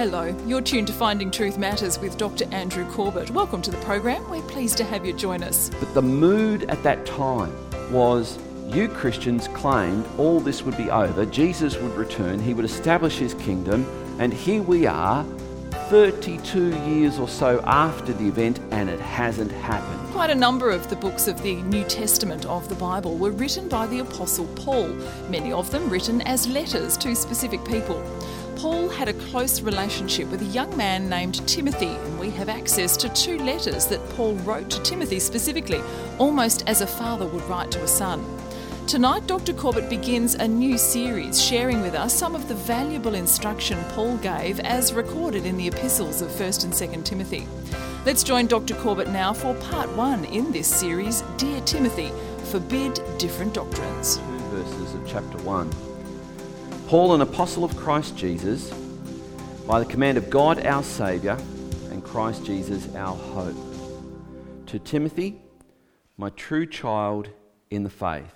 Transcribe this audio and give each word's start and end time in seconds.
Hello, 0.00 0.34
you're 0.46 0.62
tuned 0.62 0.86
to 0.86 0.94
Finding 0.94 1.30
Truth 1.30 1.58
Matters 1.58 1.98
with 1.98 2.16
Dr. 2.16 2.46
Andrew 2.52 2.90
Corbett. 2.90 3.30
Welcome 3.32 3.60
to 3.60 3.70
the 3.70 3.76
program. 3.84 4.26
We're 4.30 4.40
pleased 4.40 4.78
to 4.78 4.84
have 4.84 5.04
you 5.04 5.12
join 5.12 5.42
us. 5.42 5.68
But 5.78 5.92
the 5.92 6.00
mood 6.00 6.62
at 6.70 6.82
that 6.84 7.04
time 7.04 7.54
was 7.92 8.38
you 8.66 8.88
Christians 8.88 9.46
claimed 9.48 10.06
all 10.16 10.40
this 10.40 10.62
would 10.62 10.78
be 10.78 10.90
over, 10.90 11.26
Jesus 11.26 11.76
would 11.76 11.94
return, 11.96 12.38
he 12.38 12.54
would 12.54 12.64
establish 12.64 13.18
his 13.18 13.34
kingdom, 13.34 13.84
and 14.18 14.32
here 14.32 14.62
we 14.62 14.86
are, 14.86 15.22
32 15.90 16.70
years 16.88 17.18
or 17.18 17.28
so 17.28 17.60
after 17.66 18.14
the 18.14 18.26
event, 18.26 18.58
and 18.70 18.88
it 18.88 19.00
hasn't 19.00 19.50
happened. 19.50 20.00
Quite 20.12 20.30
a 20.30 20.34
number 20.34 20.70
of 20.70 20.88
the 20.88 20.96
books 20.96 21.28
of 21.28 21.42
the 21.42 21.56
New 21.64 21.84
Testament 21.84 22.46
of 22.46 22.68
the 22.70 22.74
Bible 22.76 23.18
were 23.18 23.32
written 23.32 23.68
by 23.68 23.86
the 23.88 23.98
Apostle 23.98 24.46
Paul, 24.54 24.88
many 25.28 25.52
of 25.52 25.70
them 25.70 25.90
written 25.90 26.22
as 26.22 26.46
letters 26.46 26.96
to 26.98 27.14
specific 27.14 27.62
people. 27.64 28.02
Paul 28.60 28.90
had 28.90 29.08
a 29.08 29.14
close 29.14 29.62
relationship 29.62 30.28
with 30.28 30.42
a 30.42 30.52
young 30.52 30.76
man 30.76 31.08
named 31.08 31.48
Timothy, 31.48 31.86
and 31.86 32.20
we 32.20 32.28
have 32.32 32.50
access 32.50 32.94
to 32.98 33.08
two 33.08 33.38
letters 33.38 33.86
that 33.86 34.06
Paul 34.10 34.34
wrote 34.34 34.68
to 34.68 34.82
Timothy 34.82 35.18
specifically, 35.18 35.80
almost 36.18 36.64
as 36.66 36.82
a 36.82 36.86
father 36.86 37.26
would 37.26 37.42
write 37.44 37.70
to 37.70 37.82
a 37.82 37.88
son. 37.88 38.22
Tonight, 38.86 39.26
Dr. 39.26 39.54
Corbett 39.54 39.88
begins 39.88 40.34
a 40.34 40.46
new 40.46 40.76
series 40.76 41.42
sharing 41.42 41.80
with 41.80 41.94
us 41.94 42.12
some 42.12 42.34
of 42.34 42.48
the 42.48 42.54
valuable 42.54 43.14
instruction 43.14 43.82
Paul 43.92 44.18
gave 44.18 44.60
as 44.60 44.92
recorded 44.92 45.46
in 45.46 45.56
the 45.56 45.68
epistles 45.68 46.20
of 46.20 46.28
1st 46.28 46.64
and 46.64 46.72
2nd 46.74 47.04
Timothy. 47.06 47.48
Let's 48.04 48.22
join 48.22 48.46
Dr. 48.46 48.74
Corbett 48.74 49.08
now 49.08 49.32
for 49.32 49.54
part 49.54 49.88
one 49.96 50.26
in 50.26 50.52
this 50.52 50.68
series 50.68 51.22
Dear 51.38 51.62
Timothy, 51.62 52.12
Forbid 52.50 53.00
Different 53.16 53.54
Doctrines. 53.54 54.18
Two 54.18 54.38
verses 54.50 54.94
of 54.94 55.06
chapter 55.06 55.38
1. 55.38 55.89
Paul, 56.90 57.14
an 57.14 57.20
apostle 57.20 57.62
of 57.62 57.76
Christ 57.76 58.16
Jesus, 58.16 58.74
by 59.64 59.78
the 59.78 59.86
command 59.86 60.18
of 60.18 60.28
God 60.28 60.66
our 60.66 60.82
Saviour 60.82 61.38
and 61.92 62.02
Christ 62.02 62.44
Jesus 62.44 62.92
our 62.96 63.14
hope. 63.14 63.54
To 64.66 64.78
Timothy, 64.80 65.40
my 66.16 66.30
true 66.30 66.66
child 66.66 67.30
in 67.70 67.84
the 67.84 67.90
faith, 67.90 68.34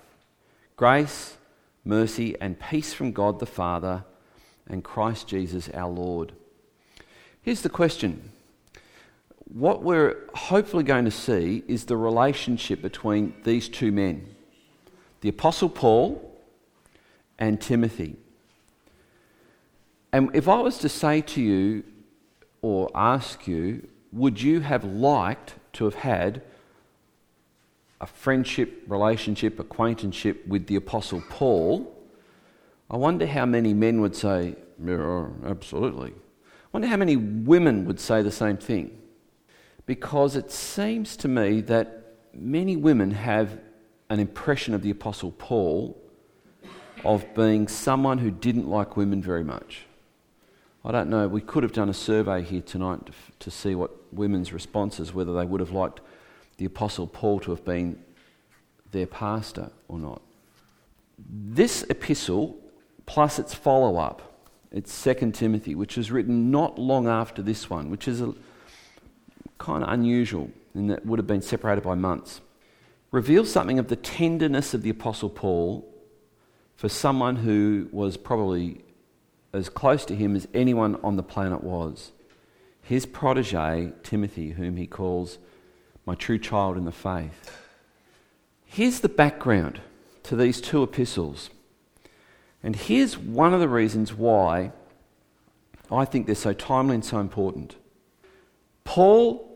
grace, 0.77 1.35
mercy, 1.83 2.37
and 2.39 2.57
peace 2.57 2.93
from 2.93 3.11
God 3.11 3.39
the 3.41 3.45
Father 3.45 4.05
and 4.67 4.85
Christ 4.85 5.27
Jesus 5.27 5.67
our 5.73 5.89
Lord. 5.89 6.31
Here's 7.41 7.61
the 7.61 7.67
question. 7.67 8.31
What 9.51 9.83
we're 9.83 10.15
hopefully 10.33 10.85
going 10.85 11.03
to 11.03 11.11
see 11.11 11.61
is 11.67 11.83
the 11.83 11.97
relationship 11.97 12.81
between 12.81 13.33
these 13.43 13.67
two 13.67 13.91
men 13.91 14.33
the 15.19 15.27
Apostle 15.27 15.67
Paul 15.67 16.39
and 17.37 17.59
Timothy. 17.59 18.15
And 20.15 20.33
if 20.33 20.47
I 20.47 20.61
was 20.61 20.77
to 20.77 20.87
say 20.87 21.19
to 21.19 21.41
you 21.41 21.83
or 22.61 22.89
ask 22.95 23.49
you, 23.49 23.85
would 24.13 24.41
you 24.41 24.61
have 24.61 24.85
liked 24.85 25.55
to 25.73 25.83
have 25.83 25.95
had 25.95 26.41
a 27.99 28.07
friendship, 28.07 28.83
relationship, 28.87 29.59
acquaintanceship 29.59 30.47
with 30.47 30.67
the 30.67 30.77
Apostle 30.77 31.21
Paul? 31.29 31.93
I 32.89 32.95
wonder 32.95 33.27
how 33.27 33.45
many 33.45 33.73
men 33.73 33.99
would 33.99 34.15
say, 34.15 34.55
yeah, 34.81 35.27
absolutely. 35.45 36.11
I 36.11 36.69
wonder 36.71 36.87
how 36.87 36.95
many 36.95 37.17
women 37.17 37.83
would 37.83 37.99
say 37.99 38.21
the 38.21 38.31
same 38.31 38.55
thing. 38.55 38.97
Because 39.85 40.37
it 40.37 40.49
seems 40.49 41.17
to 41.17 41.27
me 41.27 41.59
that 41.59 42.15
many 42.33 42.77
women 42.77 43.11
have 43.11 43.59
an 44.09 44.21
impression 44.21 44.73
of 44.73 44.81
the 44.81 44.91
Apostle 44.91 45.33
Paul 45.33 46.01
of 47.03 47.25
being 47.35 47.67
someone 47.67 48.19
who 48.19 48.31
didn't 48.31 48.69
like 48.69 48.95
women 48.95 49.21
very 49.21 49.43
much. 49.43 49.85
I 50.85 50.91
don't 50.91 51.09
know, 51.09 51.27
we 51.27 51.41
could 51.41 51.63
have 51.63 51.73
done 51.73 51.89
a 51.89 51.95
survey 51.95 52.43
here 52.43 52.61
tonight 52.61 53.07
to, 53.07 53.13
to, 53.39 53.49
see 53.49 53.73
what 53.73 53.91
women's 54.13 54.53
responses, 54.53 55.15
whether 55.15 55.33
they 55.33 55.43
would 55.43 55.59
have 55.59 55.71
liked 55.71 55.99
the 56.57 56.65
Apostle 56.65 57.07
Paul 57.07 57.39
to 57.39 57.51
have 57.51 57.65
been 57.65 57.99
their 58.91 59.07
pastor 59.07 59.71
or 59.87 59.97
not. 59.97 60.21
This 61.17 61.83
epistle, 61.89 62.55
plus 63.07 63.39
its 63.39 63.51
follow 63.51 63.97
up, 63.97 64.43
it's 64.71 65.03
2 65.03 65.31
Timothy, 65.31 65.73
which 65.73 65.97
was 65.97 66.11
written 66.11 66.51
not 66.51 66.77
long 66.77 67.07
after 67.07 67.41
this 67.41 67.67
one, 67.67 67.89
which 67.89 68.07
is 68.07 68.21
a, 68.21 68.35
kind 69.57 69.83
of 69.83 69.89
unusual 69.89 70.51
in 70.75 70.87
that 70.87 71.03
would 71.03 71.17
have 71.17 71.25
been 71.25 71.41
separated 71.41 71.83
by 71.83 71.95
months, 71.95 72.41
reveals 73.09 73.51
something 73.51 73.79
of 73.79 73.87
the 73.87 73.95
tenderness 73.95 74.75
of 74.75 74.83
the 74.83 74.91
Apostle 74.91 75.29
Paul 75.29 75.91
for 76.75 76.89
someone 76.89 77.37
who 77.37 77.87
was 77.91 78.17
probably 78.17 78.83
as 79.55 79.69
close 79.69 80.05
to 80.05 80.15
him 80.15 80.35
as 80.35 80.47
anyone 80.53 80.97
on 81.03 81.15
the 81.15 81.23
planet 81.23 81.63
was. 81.63 82.11
His 82.81 83.05
protege, 83.05 83.93
Timothy, 84.03 84.51
whom 84.51 84.77
he 84.77 84.85
calls 84.85 85.39
my 86.05 86.13
true 86.13 86.37
child 86.37 86.77
in 86.77 86.85
the 86.85 86.91
faith. 86.91 87.57
Here's 88.65 88.99
the 88.99 89.09
background 89.09 89.81
to 90.23 90.35
these 90.35 90.61
two 90.61 90.83
epistles. 90.83 91.49
And 92.61 92.75
here's 92.75 93.17
one 93.17 93.53
of 93.53 93.59
the 93.59 93.69
reasons 93.69 94.13
why 94.13 94.71
I 95.91 96.05
think 96.05 96.25
they're 96.25 96.35
so 96.35 96.53
timely 96.53 96.95
and 96.95 97.05
so 97.05 97.19
important. 97.19 97.75
Paul 98.83 99.51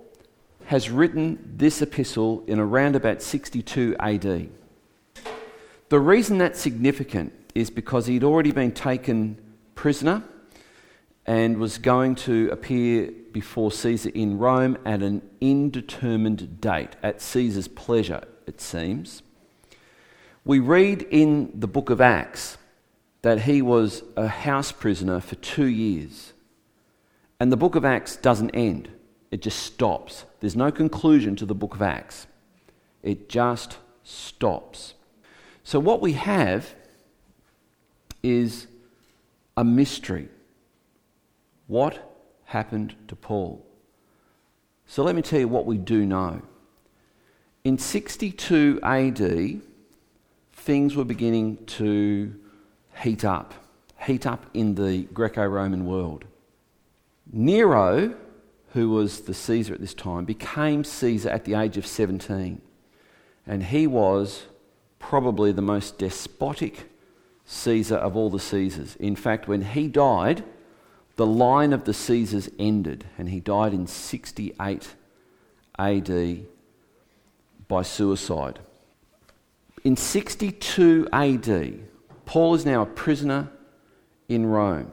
has 0.65 0.89
written 0.89 1.53
this 1.57 1.81
epistle 1.81 2.43
in 2.47 2.59
around 2.59 2.95
about 2.95 3.21
62 3.21 3.95
AD. 3.99 4.49
The 5.89 5.99
reason 5.99 6.37
that's 6.37 6.59
significant 6.59 7.33
is 7.55 7.71
because 7.71 8.05
he'd 8.05 8.23
already 8.23 8.51
been 8.51 8.71
taken 8.71 9.37
prisoner 9.79 10.21
and 11.25 11.57
was 11.57 11.77
going 11.77 12.13
to 12.13 12.49
appear 12.51 13.09
before 13.31 13.71
Caesar 13.71 14.09
in 14.13 14.37
Rome 14.37 14.77
at 14.85 15.01
an 15.01 15.21
indetermined 15.39 16.59
date, 16.59 16.97
at 17.01 17.21
Caesar's 17.21 17.69
pleasure, 17.69 18.25
it 18.45 18.59
seems. 18.59 19.21
We 20.43 20.59
read 20.59 21.03
in 21.03 21.53
the 21.57 21.67
book 21.67 21.89
of 21.89 22.01
Acts 22.01 22.57
that 23.21 23.43
he 23.43 23.61
was 23.61 24.03
a 24.17 24.27
house 24.27 24.73
prisoner 24.73 25.21
for 25.21 25.35
two 25.35 25.67
years. 25.67 26.33
And 27.39 27.49
the 27.49 27.55
book 27.55 27.75
of 27.75 27.85
Acts 27.85 28.17
doesn't 28.17 28.49
end, 28.49 28.89
it 29.31 29.41
just 29.41 29.59
stops. 29.59 30.25
There's 30.41 30.57
no 30.57 30.73
conclusion 30.73 31.37
to 31.37 31.45
the 31.45 31.55
book 31.55 31.75
of 31.75 31.81
Acts, 31.81 32.27
it 33.01 33.29
just 33.29 33.77
stops. 34.03 34.95
So, 35.63 35.79
what 35.79 36.01
we 36.01 36.13
have 36.13 36.75
is 38.21 38.67
a 39.59 39.63
mystery. 39.65 40.29
What 41.67 42.15
happened 42.45 42.95
to 43.09 43.15
Paul? 43.17 43.65
So 44.87 45.03
let 45.03 45.17
me 45.17 45.21
tell 45.21 45.41
you 45.41 45.49
what 45.49 45.65
we 45.65 45.77
do 45.77 46.05
know. 46.05 46.41
In 47.65 47.77
62 47.77 48.79
AD, 48.81 49.59
things 50.53 50.95
were 50.95 51.03
beginning 51.03 51.57
to 51.65 52.33
heat 53.03 53.25
up, 53.25 53.53
heat 54.01 54.25
up 54.25 54.45
in 54.53 54.75
the 54.75 55.03
Greco 55.13 55.45
Roman 55.45 55.85
world. 55.85 56.23
Nero, 57.29 58.15
who 58.69 58.89
was 58.89 59.23
the 59.23 59.33
Caesar 59.33 59.73
at 59.73 59.81
this 59.81 59.93
time, 59.93 60.23
became 60.23 60.85
Caesar 60.85 61.29
at 61.31 61.43
the 61.43 61.55
age 61.55 61.75
of 61.75 61.85
17. 61.85 62.61
And 63.45 63.63
he 63.63 63.87
was 63.87 64.43
probably 64.99 65.51
the 65.51 65.61
most 65.61 65.97
despotic 65.97 66.88
Caesar 67.51 67.95
of 67.95 68.15
all 68.15 68.29
the 68.29 68.39
Caesars. 68.39 68.95
In 68.97 69.15
fact, 69.15 69.47
when 69.47 69.63
he 69.63 69.87
died, 69.87 70.43
the 71.15 71.25
line 71.25 71.73
of 71.73 71.85
the 71.85 71.95
Caesars 71.95 72.47
ended, 72.59 73.05
and 73.17 73.27
he 73.27 73.39
died 73.39 73.73
in 73.73 73.87
68 73.87 74.93
AD 75.79 76.45
by 77.67 77.81
suicide. 77.81 78.59
In 79.83 79.95
62 79.95 81.07
AD, 81.11 81.79
Paul 82.25 82.53
is 82.53 82.67
now 82.67 82.83
a 82.83 82.85
prisoner 82.85 83.49
in 84.27 84.45
Rome. 84.45 84.91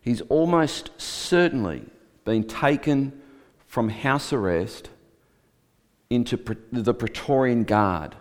He's 0.00 0.22
almost 0.22 0.90
certainly 0.96 1.84
been 2.24 2.44
taken 2.44 3.20
from 3.66 3.90
house 3.90 4.32
arrest 4.32 4.88
into 6.08 6.38
the 6.72 6.94
Praetorian 6.94 7.64
Guard. 7.64 8.16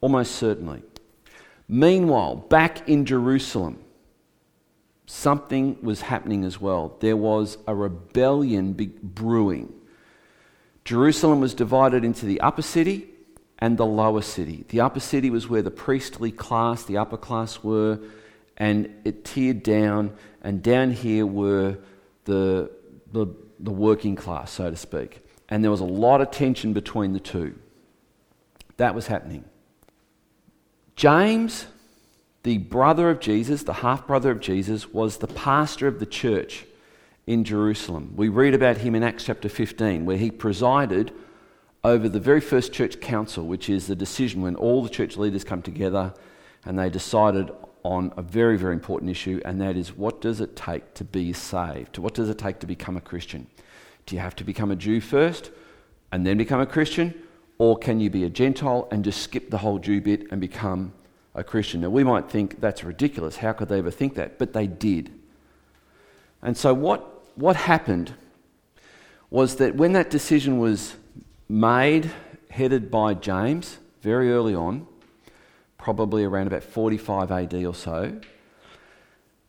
Almost 0.00 0.36
certainly. 0.36 0.82
Meanwhile, 1.72 2.34
back 2.34 2.88
in 2.88 3.06
Jerusalem, 3.06 3.78
something 5.06 5.78
was 5.82 6.00
happening 6.00 6.42
as 6.42 6.60
well. 6.60 6.96
There 6.98 7.16
was 7.16 7.58
a 7.68 7.76
rebellion 7.76 8.72
brewing. 8.72 9.72
Jerusalem 10.84 11.40
was 11.40 11.54
divided 11.54 12.04
into 12.04 12.26
the 12.26 12.40
upper 12.40 12.62
city 12.62 13.06
and 13.60 13.78
the 13.78 13.86
lower 13.86 14.20
city. 14.20 14.64
The 14.70 14.80
upper 14.80 14.98
city 14.98 15.30
was 15.30 15.48
where 15.48 15.62
the 15.62 15.70
priestly 15.70 16.32
class, 16.32 16.82
the 16.82 16.98
upper 16.98 17.16
class 17.16 17.62
were, 17.62 18.00
and 18.56 18.92
it 19.04 19.24
tiered 19.24 19.62
down, 19.62 20.16
and 20.42 20.64
down 20.64 20.90
here 20.90 21.24
were 21.24 21.78
the, 22.24 22.68
the, 23.12 23.28
the 23.60 23.70
working 23.70 24.16
class, 24.16 24.50
so 24.50 24.70
to 24.70 24.76
speak. 24.76 25.24
And 25.48 25.62
there 25.62 25.70
was 25.70 25.78
a 25.78 25.84
lot 25.84 26.20
of 26.20 26.32
tension 26.32 26.72
between 26.72 27.12
the 27.12 27.20
two. 27.20 27.56
That 28.76 28.96
was 28.96 29.06
happening. 29.06 29.44
James, 31.00 31.64
the 32.42 32.58
brother 32.58 33.08
of 33.08 33.20
Jesus, 33.20 33.62
the 33.62 33.72
half 33.72 34.06
brother 34.06 34.30
of 34.30 34.38
Jesus, 34.38 34.92
was 34.92 35.16
the 35.16 35.26
pastor 35.26 35.86
of 35.86 35.98
the 35.98 36.04
church 36.04 36.66
in 37.26 37.42
Jerusalem. 37.42 38.12
We 38.16 38.28
read 38.28 38.52
about 38.52 38.76
him 38.76 38.94
in 38.94 39.02
Acts 39.02 39.24
chapter 39.24 39.48
15, 39.48 40.04
where 40.04 40.18
he 40.18 40.30
presided 40.30 41.10
over 41.82 42.06
the 42.06 42.20
very 42.20 42.42
first 42.42 42.74
church 42.74 43.00
council, 43.00 43.46
which 43.46 43.70
is 43.70 43.86
the 43.86 43.96
decision 43.96 44.42
when 44.42 44.56
all 44.56 44.82
the 44.82 44.90
church 44.90 45.16
leaders 45.16 45.42
come 45.42 45.62
together 45.62 46.12
and 46.66 46.78
they 46.78 46.90
decided 46.90 47.50
on 47.82 48.12
a 48.18 48.22
very, 48.22 48.58
very 48.58 48.74
important 48.74 49.10
issue, 49.10 49.40
and 49.46 49.58
that 49.58 49.78
is 49.78 49.96
what 49.96 50.20
does 50.20 50.42
it 50.42 50.54
take 50.54 50.92
to 50.92 51.04
be 51.04 51.32
saved? 51.32 51.96
What 51.96 52.12
does 52.12 52.28
it 52.28 52.36
take 52.36 52.58
to 52.58 52.66
become 52.66 52.98
a 52.98 53.00
Christian? 53.00 53.46
Do 54.04 54.16
you 54.16 54.20
have 54.20 54.36
to 54.36 54.44
become 54.44 54.70
a 54.70 54.76
Jew 54.76 55.00
first 55.00 55.50
and 56.12 56.26
then 56.26 56.36
become 56.36 56.60
a 56.60 56.66
Christian? 56.66 57.14
Or 57.60 57.76
can 57.76 58.00
you 58.00 58.08
be 58.08 58.24
a 58.24 58.30
Gentile 58.30 58.88
and 58.90 59.04
just 59.04 59.20
skip 59.20 59.50
the 59.50 59.58
whole 59.58 59.78
Jew 59.78 60.00
bit 60.00 60.32
and 60.32 60.40
become 60.40 60.94
a 61.34 61.44
Christian? 61.44 61.82
Now, 61.82 61.90
we 61.90 62.02
might 62.02 62.30
think 62.30 62.58
that's 62.58 62.82
ridiculous. 62.82 63.36
How 63.36 63.52
could 63.52 63.68
they 63.68 63.80
ever 63.80 63.90
think 63.90 64.14
that? 64.14 64.38
But 64.38 64.54
they 64.54 64.66
did. 64.66 65.12
And 66.40 66.56
so, 66.56 66.72
what, 66.72 67.22
what 67.36 67.56
happened 67.56 68.14
was 69.28 69.56
that 69.56 69.74
when 69.74 69.92
that 69.92 70.08
decision 70.08 70.58
was 70.58 70.94
made, 71.50 72.10
headed 72.48 72.90
by 72.90 73.12
James, 73.12 73.76
very 74.00 74.32
early 74.32 74.54
on, 74.54 74.86
probably 75.76 76.24
around 76.24 76.46
about 76.46 76.62
45 76.62 77.30
AD 77.30 77.52
or 77.52 77.74
so, 77.74 78.18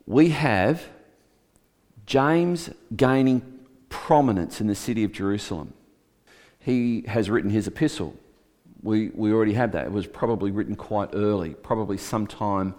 we 0.05 0.31
have 0.31 0.83
James 2.05 2.71
gaining 2.93 3.59
prominence 3.87 4.59
in 4.59 4.67
the 4.67 4.75
city 4.75 5.05
of 5.05 5.13
Jerusalem. 5.13 5.75
He 6.61 7.03
has 7.07 7.29
written 7.29 7.49
his 7.49 7.67
epistle. 7.67 8.15
We, 8.83 9.09
we 9.09 9.33
already 9.33 9.53
have 9.53 9.73
that. 9.73 9.85
It 9.87 9.91
was 9.91 10.07
probably 10.07 10.51
written 10.51 10.75
quite 10.75 11.09
early, 11.13 11.55
probably 11.55 11.97
sometime 11.97 12.75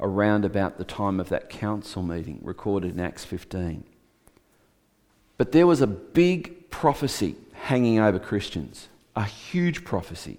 around 0.00 0.44
about 0.44 0.78
the 0.78 0.84
time 0.84 1.20
of 1.20 1.28
that 1.28 1.48
council 1.48 2.02
meeting, 2.02 2.40
recorded 2.42 2.94
in 2.94 3.00
Acts 3.00 3.24
15. 3.24 3.84
But 5.38 5.52
there 5.52 5.66
was 5.66 5.80
a 5.80 5.86
big 5.86 6.70
prophecy 6.70 7.36
hanging 7.52 7.98
over 7.98 8.18
Christians, 8.18 8.88
a 9.14 9.24
huge 9.24 9.84
prophecy. 9.84 10.38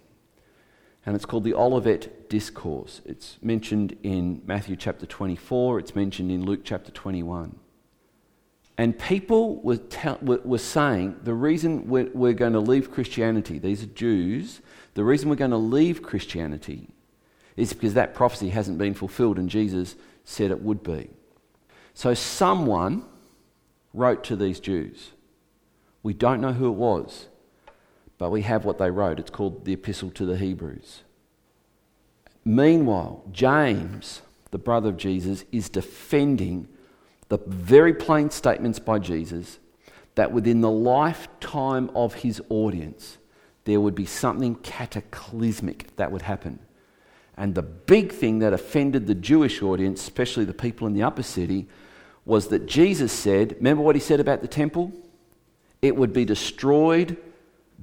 And 1.05 1.15
it's 1.15 1.25
called 1.25 1.43
the 1.43 1.53
Olivet 1.53 2.29
Discourse. 2.29 3.01
It's 3.05 3.37
mentioned 3.41 3.95
in 4.03 4.41
Matthew 4.45 4.75
chapter 4.75 5.05
24, 5.05 5.79
it's 5.79 5.95
mentioned 5.95 6.31
in 6.31 6.45
Luke 6.45 6.61
chapter 6.63 6.91
21. 6.91 7.57
And 8.77 8.97
people 8.97 9.59
were, 9.61 9.79
were, 10.21 10.57
saying 10.59 11.17
the 11.23 11.33
reason 11.33 11.87
we're, 11.87 12.09
we're 12.13 12.33
going 12.33 12.53
to 12.53 12.59
leave 12.59 12.91
Christianity, 12.91 13.57
these 13.57 13.81
are 13.83 13.87
Jews, 13.87 14.61
the 14.93 15.03
reason 15.03 15.29
we're 15.29 15.35
going 15.35 15.51
to 15.51 15.57
leave 15.57 16.03
Christianity 16.03 16.89
is 17.55 17.73
because 17.73 17.95
that 17.95 18.13
prophecy 18.13 18.49
hasn't 18.49 18.77
been 18.77 18.93
fulfilled 18.93 19.39
and 19.39 19.49
Jesus 19.49 19.95
said 20.23 20.51
it 20.51 20.61
would 20.61 20.83
be. 20.83 21.09
So 21.95 22.13
someone 22.13 23.03
wrote 23.93 24.23
to 24.25 24.35
these 24.35 24.59
Jews. 24.59 25.11
We 26.03 26.13
don't 26.13 26.39
know 26.39 26.53
who 26.53 26.67
it 26.67 26.75
was, 26.75 27.25
but 28.19 28.29
we 28.29 28.43
have 28.43 28.63
what 28.63 28.77
they 28.77 28.91
wrote. 28.91 29.19
It's 29.19 29.31
called 29.31 29.65
the 29.65 29.73
Epistle 29.73 30.11
to 30.11 30.25
the 30.25 30.37
Hebrews. 30.37 31.01
Meanwhile, 32.45 33.23
James, 33.31 34.21
the 34.51 34.59
brother 34.59 34.89
of 34.89 34.97
Jesus, 34.97 35.43
is 35.51 35.67
defending 35.67 36.67
the 37.29 37.39
very 37.45 37.93
plain 37.93 38.29
statements 38.29 38.79
by 38.79 38.99
Jesus 38.99 39.59
that 40.15 40.31
within 40.31 40.61
the 40.61 40.71
lifetime 40.71 41.91
of 41.95 42.15
his 42.15 42.41
audience, 42.49 43.17
there 43.65 43.79
would 43.79 43.95
be 43.95 44.05
something 44.05 44.55
cataclysmic 44.55 45.95
that 45.97 46.11
would 46.11 46.23
happen. 46.23 46.59
And 47.35 47.53
the 47.53 47.61
big 47.61 48.11
thing 48.11 48.39
that 48.39 48.53
offended 48.53 49.05
the 49.05 49.13
Jewish 49.13 49.61
audience, 49.61 50.01
especially 50.01 50.45
the 50.45 50.53
people 50.53 50.87
in 50.87 50.93
the 50.93 51.03
upper 51.03 51.21
city, 51.21 51.67
was 52.25 52.47
that 52.47 52.65
Jesus 52.65 53.11
said, 53.11 53.55
remember 53.57 53.83
what 53.83 53.95
he 53.95 54.01
said 54.01 54.19
about 54.19 54.41
the 54.41 54.47
temple? 54.47 54.91
It 55.81 55.95
would 55.95 56.13
be 56.13 56.25
destroyed 56.25 57.17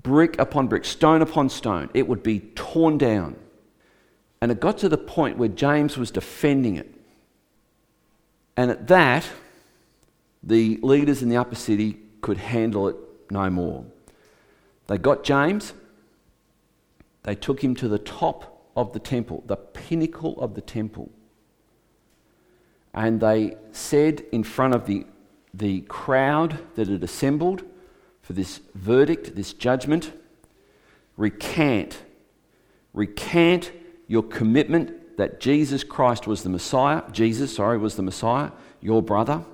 brick 0.02 0.38
upon 0.38 0.68
brick, 0.68 0.84
stone 0.84 1.22
upon 1.22 1.48
stone. 1.48 1.90
It 1.94 2.08
would 2.08 2.22
be 2.22 2.40
torn 2.54 2.98
down. 2.98 3.36
And 4.40 4.52
it 4.52 4.60
got 4.60 4.78
to 4.78 4.88
the 4.88 4.98
point 4.98 5.38
where 5.38 5.48
James 5.48 5.96
was 5.96 6.10
defending 6.10 6.76
it. 6.76 6.93
And 8.56 8.70
at 8.70 8.86
that, 8.88 9.28
the 10.42 10.78
leaders 10.82 11.22
in 11.22 11.28
the 11.28 11.36
upper 11.36 11.54
city 11.54 11.98
could 12.20 12.38
handle 12.38 12.88
it 12.88 12.96
no 13.30 13.50
more. 13.50 13.84
They 14.86 14.98
got 14.98 15.24
James, 15.24 15.72
they 17.22 17.34
took 17.34 17.64
him 17.64 17.74
to 17.76 17.88
the 17.88 17.98
top 17.98 18.70
of 18.76 18.92
the 18.92 18.98
temple, 18.98 19.42
the 19.46 19.56
pinnacle 19.56 20.38
of 20.40 20.54
the 20.54 20.60
temple. 20.60 21.10
And 22.92 23.20
they 23.20 23.56
said 23.72 24.24
in 24.30 24.44
front 24.44 24.74
of 24.74 24.86
the, 24.86 25.06
the 25.52 25.80
crowd 25.82 26.58
that 26.76 26.88
had 26.88 27.02
assembled 27.02 27.64
for 28.22 28.34
this 28.34 28.60
verdict, 28.74 29.34
this 29.34 29.52
judgment, 29.52 30.12
recant, 31.16 32.02
recant 32.92 33.72
your 34.06 34.22
commitment 34.22 34.92
that 35.16 35.40
Jesus 35.40 35.84
Christ 35.84 36.26
was 36.26 36.42
the 36.42 36.48
Messiah, 36.48 37.02
Jesus, 37.12 37.54
sorry, 37.56 37.78
was 37.78 37.96
the 37.96 38.02
Messiah, 38.02 38.50
your 38.80 39.02
brother. 39.02 39.44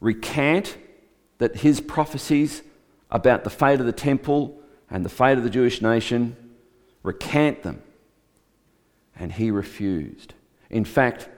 Recant 0.00 0.76
that 1.38 1.56
his 1.56 1.80
prophecies 1.80 2.62
about 3.10 3.44
the 3.44 3.50
fate 3.50 3.80
of 3.80 3.86
the 3.86 3.92
temple 3.92 4.58
and 4.90 5.04
the 5.04 5.08
fate 5.08 5.38
of 5.38 5.44
the 5.44 5.50
Jewish 5.50 5.80
nation, 5.80 6.36
recant 7.02 7.62
them. 7.62 7.82
And 9.16 9.32
he 9.32 9.50
refused. 9.50 10.34
In 10.70 10.84
fact, 10.84 11.28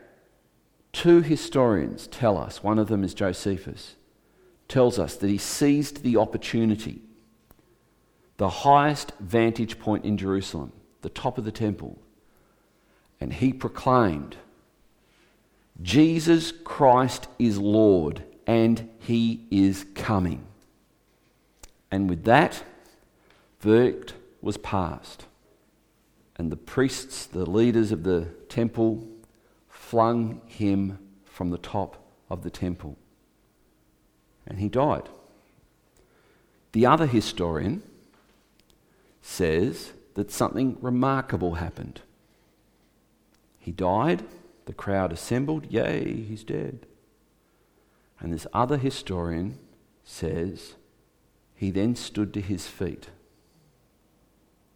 two 0.92 1.20
historians 1.20 2.06
tell 2.06 2.38
us, 2.38 2.62
one 2.62 2.78
of 2.78 2.88
them 2.88 3.04
is 3.04 3.14
Josephus, 3.14 3.96
tells 4.68 4.98
us 4.98 5.16
that 5.16 5.28
he 5.28 5.38
seized 5.38 6.02
the 6.02 6.16
opportunity, 6.16 7.02
the 8.36 8.48
highest 8.48 9.12
vantage 9.20 9.78
point 9.78 10.04
in 10.04 10.16
Jerusalem, 10.16 10.72
the 11.02 11.08
top 11.10 11.36
of 11.36 11.44
the 11.44 11.52
temple, 11.52 11.98
and 13.20 13.32
he 13.32 13.52
proclaimed, 13.52 14.36
Jesus 15.82 16.52
Christ 16.52 17.26
is 17.38 17.58
Lord 17.58 18.22
and 18.46 18.88
he 18.98 19.46
is 19.50 19.86
coming. 19.94 20.46
And 21.90 22.08
with 22.08 22.24
that, 22.24 22.62
verdict 23.60 24.14
was 24.40 24.56
passed. 24.56 25.26
And 26.36 26.50
the 26.50 26.56
priests, 26.56 27.26
the 27.26 27.48
leaders 27.48 27.92
of 27.92 28.02
the 28.02 28.26
temple, 28.48 29.06
flung 29.68 30.40
him 30.46 30.98
from 31.24 31.50
the 31.50 31.58
top 31.58 31.96
of 32.28 32.42
the 32.42 32.50
temple. 32.50 32.96
And 34.46 34.58
he 34.58 34.68
died. 34.68 35.08
The 36.72 36.86
other 36.86 37.06
historian 37.06 37.82
says 39.22 39.92
that 40.14 40.30
something 40.30 40.76
remarkable 40.80 41.54
happened. 41.54 42.00
He 43.64 43.72
died, 43.72 44.22
the 44.66 44.74
crowd 44.74 45.10
assembled, 45.10 45.72
yay, 45.72 46.04
he's 46.04 46.44
dead. 46.44 46.80
And 48.20 48.30
this 48.30 48.46
other 48.52 48.76
historian 48.76 49.58
says 50.04 50.74
he 51.54 51.70
then 51.70 51.96
stood 51.96 52.34
to 52.34 52.42
his 52.42 52.66
feet 52.66 53.08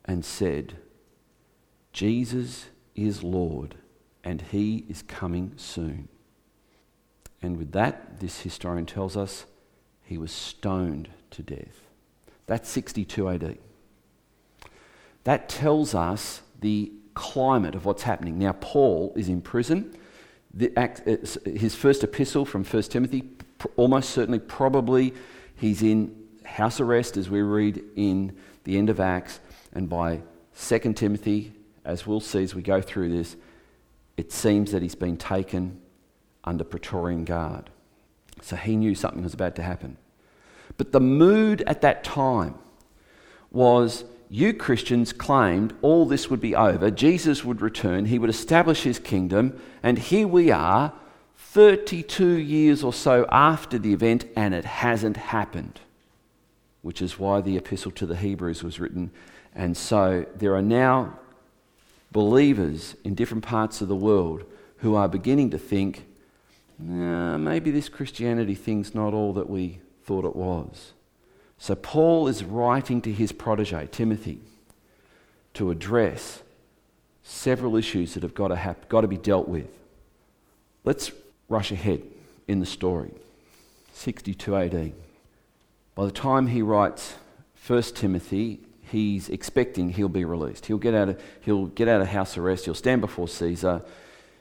and 0.06 0.24
said, 0.24 0.78
Jesus 1.92 2.68
is 2.94 3.22
Lord 3.22 3.74
and 4.24 4.40
he 4.40 4.86
is 4.88 5.02
coming 5.02 5.52
soon. 5.56 6.08
And 7.42 7.58
with 7.58 7.72
that, 7.72 8.20
this 8.20 8.40
historian 8.40 8.86
tells 8.86 9.18
us 9.18 9.44
he 10.02 10.16
was 10.16 10.32
stoned 10.32 11.10
to 11.32 11.42
death. 11.42 11.82
That's 12.46 12.70
62 12.70 13.28
AD. 13.28 13.58
That 15.24 15.50
tells 15.50 15.94
us 15.94 16.40
the 16.58 16.90
climate 17.18 17.74
of 17.74 17.84
what's 17.84 18.04
happening. 18.04 18.38
Now, 18.38 18.52
Paul 18.52 19.12
is 19.16 19.28
in 19.28 19.42
prison. 19.42 19.92
Act, 20.76 21.02
uh, 21.06 21.16
his 21.44 21.74
first 21.74 22.04
epistle 22.04 22.44
from 22.44 22.64
1 22.64 22.82
Timothy, 22.84 23.24
almost 23.76 24.10
certainly, 24.10 24.38
probably, 24.38 25.12
he's 25.56 25.82
in 25.82 26.14
house 26.44 26.80
arrest 26.80 27.16
as 27.16 27.28
we 27.28 27.42
read 27.42 27.82
in 27.96 28.36
the 28.62 28.78
end 28.78 28.88
of 28.88 29.00
Acts. 29.00 29.40
And 29.72 29.88
by 29.88 30.20
2 30.56 30.92
Timothy, 30.94 31.52
as 31.84 32.06
we'll 32.06 32.20
see 32.20 32.44
as 32.44 32.54
we 32.54 32.62
go 32.62 32.80
through 32.80 33.10
this, 33.10 33.36
it 34.16 34.32
seems 34.32 34.70
that 34.70 34.82
he's 34.82 34.94
been 34.94 35.16
taken 35.16 35.80
under 36.44 36.62
Praetorian 36.62 37.24
Guard. 37.24 37.68
So 38.42 38.54
he 38.54 38.76
knew 38.76 38.94
something 38.94 39.24
was 39.24 39.34
about 39.34 39.56
to 39.56 39.62
happen. 39.62 39.96
But 40.76 40.92
the 40.92 41.00
mood 41.00 41.62
at 41.66 41.80
that 41.80 42.04
time 42.04 42.54
was 43.50 44.04
you 44.30 44.52
Christians 44.52 45.12
claimed 45.12 45.74
all 45.80 46.04
this 46.04 46.28
would 46.28 46.40
be 46.40 46.54
over, 46.54 46.90
Jesus 46.90 47.44
would 47.44 47.60
return, 47.60 48.06
he 48.06 48.18
would 48.18 48.30
establish 48.30 48.82
his 48.82 48.98
kingdom, 48.98 49.60
and 49.82 49.98
here 49.98 50.28
we 50.28 50.50
are, 50.50 50.92
32 51.36 52.38
years 52.38 52.84
or 52.84 52.92
so 52.92 53.26
after 53.30 53.78
the 53.78 53.92
event, 53.92 54.26
and 54.36 54.54
it 54.54 54.64
hasn't 54.64 55.16
happened. 55.16 55.80
Which 56.82 57.00
is 57.00 57.18
why 57.18 57.40
the 57.40 57.56
epistle 57.56 57.90
to 57.92 58.06
the 58.06 58.16
Hebrews 58.16 58.62
was 58.62 58.78
written. 58.78 59.10
And 59.54 59.76
so 59.76 60.26
there 60.36 60.54
are 60.54 60.62
now 60.62 61.18
believers 62.12 62.96
in 63.02 63.14
different 63.14 63.44
parts 63.44 63.80
of 63.80 63.88
the 63.88 63.96
world 63.96 64.44
who 64.78 64.94
are 64.94 65.08
beginning 65.08 65.50
to 65.50 65.58
think 65.58 66.06
nah, 66.78 67.36
maybe 67.38 67.70
this 67.70 67.88
Christianity 67.88 68.54
thing's 68.54 68.94
not 68.94 69.14
all 69.14 69.32
that 69.32 69.50
we 69.50 69.80
thought 70.04 70.24
it 70.24 70.36
was. 70.36 70.92
So 71.58 71.74
Paul 71.74 72.28
is 72.28 72.44
writing 72.44 73.02
to 73.02 73.12
his 73.12 73.32
protege, 73.32 73.88
Timothy, 73.90 74.40
to 75.54 75.70
address 75.70 76.42
several 77.24 77.76
issues 77.76 78.14
that 78.14 78.22
have 78.22 78.34
got 78.34 78.48
to, 78.48 78.56
hap- 78.56 78.88
got 78.88 79.02
to 79.02 79.08
be 79.08 79.16
dealt 79.16 79.48
with. 79.48 79.68
Let's 80.84 81.10
rush 81.48 81.72
ahead 81.72 82.02
in 82.46 82.60
the 82.60 82.66
story. 82.66 83.10
62 83.92 84.56
AD. 84.56 84.92
By 85.94 86.04
the 86.04 86.12
time 86.12 86.46
he 86.46 86.62
writes 86.62 87.16
1 87.66 87.82
Timothy, 87.82 88.60
he's 88.82 89.28
expecting 89.28 89.90
he'll 89.90 90.08
be 90.08 90.24
released. 90.24 90.66
He'll 90.66 90.78
get 90.78 90.94
out 90.94 91.08
of, 91.08 91.22
he'll 91.40 91.66
get 91.66 91.88
out 91.88 92.00
of 92.00 92.08
house 92.08 92.38
arrest, 92.38 92.64
he'll 92.66 92.74
stand 92.74 93.00
before 93.00 93.28
Caesar, 93.28 93.82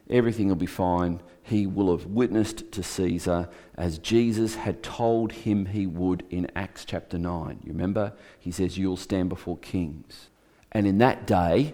everything 0.09 0.47
will 0.47 0.55
be 0.55 0.67
fine. 0.67 1.19
He 1.47 1.65
will 1.65 1.97
have 1.97 2.07
witnessed 2.07 2.73
to 2.73 2.83
Caesar 2.83 3.47
as 3.75 3.99
Jesus 3.99 4.55
had 4.55 4.83
told 4.83 5.31
him 5.31 5.67
he 5.67 5.87
would 5.87 6.25
in 6.29 6.51
Acts 6.57 6.83
chapter 6.83 7.17
9. 7.17 7.61
You 7.63 7.71
remember? 7.71 8.11
He 8.37 8.51
says, 8.51 8.77
You'll 8.77 8.97
stand 8.97 9.29
before 9.29 9.57
kings. 9.57 10.27
And 10.73 10.85
in 10.85 10.97
that 10.97 11.25
day, 11.25 11.73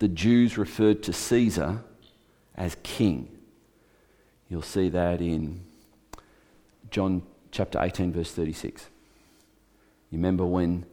the 0.00 0.08
Jews 0.08 0.58
referred 0.58 1.02
to 1.04 1.14
Caesar 1.14 1.82
as 2.56 2.76
king. 2.82 3.30
You'll 4.50 4.60
see 4.60 4.90
that 4.90 5.22
in 5.22 5.64
John 6.90 7.22
chapter 7.50 7.80
18, 7.80 8.12
verse 8.12 8.32
36. 8.32 8.82
You 10.10 10.18
remember 10.18 10.44
when 10.44 10.84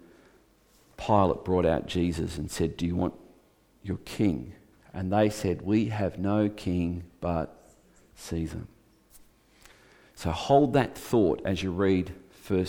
Pilate 0.95 1.43
brought 1.43 1.65
out 1.65 1.87
Jesus 1.87 2.37
and 2.37 2.49
said, 2.49 2.77
Do 2.77 2.85
you 2.85 2.95
want 2.95 3.15
your 3.83 3.97
king? 4.05 4.53
And 4.93 5.11
they 5.11 5.29
said, 5.29 5.61
We 5.61 5.87
have 5.89 6.17
no 6.17 6.47
king 6.47 7.03
but 7.19 7.54
Caesar. 8.15 8.61
So 10.15 10.31
hold 10.31 10.73
that 10.73 10.97
thought 10.97 11.41
as 11.45 11.61
you 11.61 11.71
read 11.71 12.13
1 12.47 12.67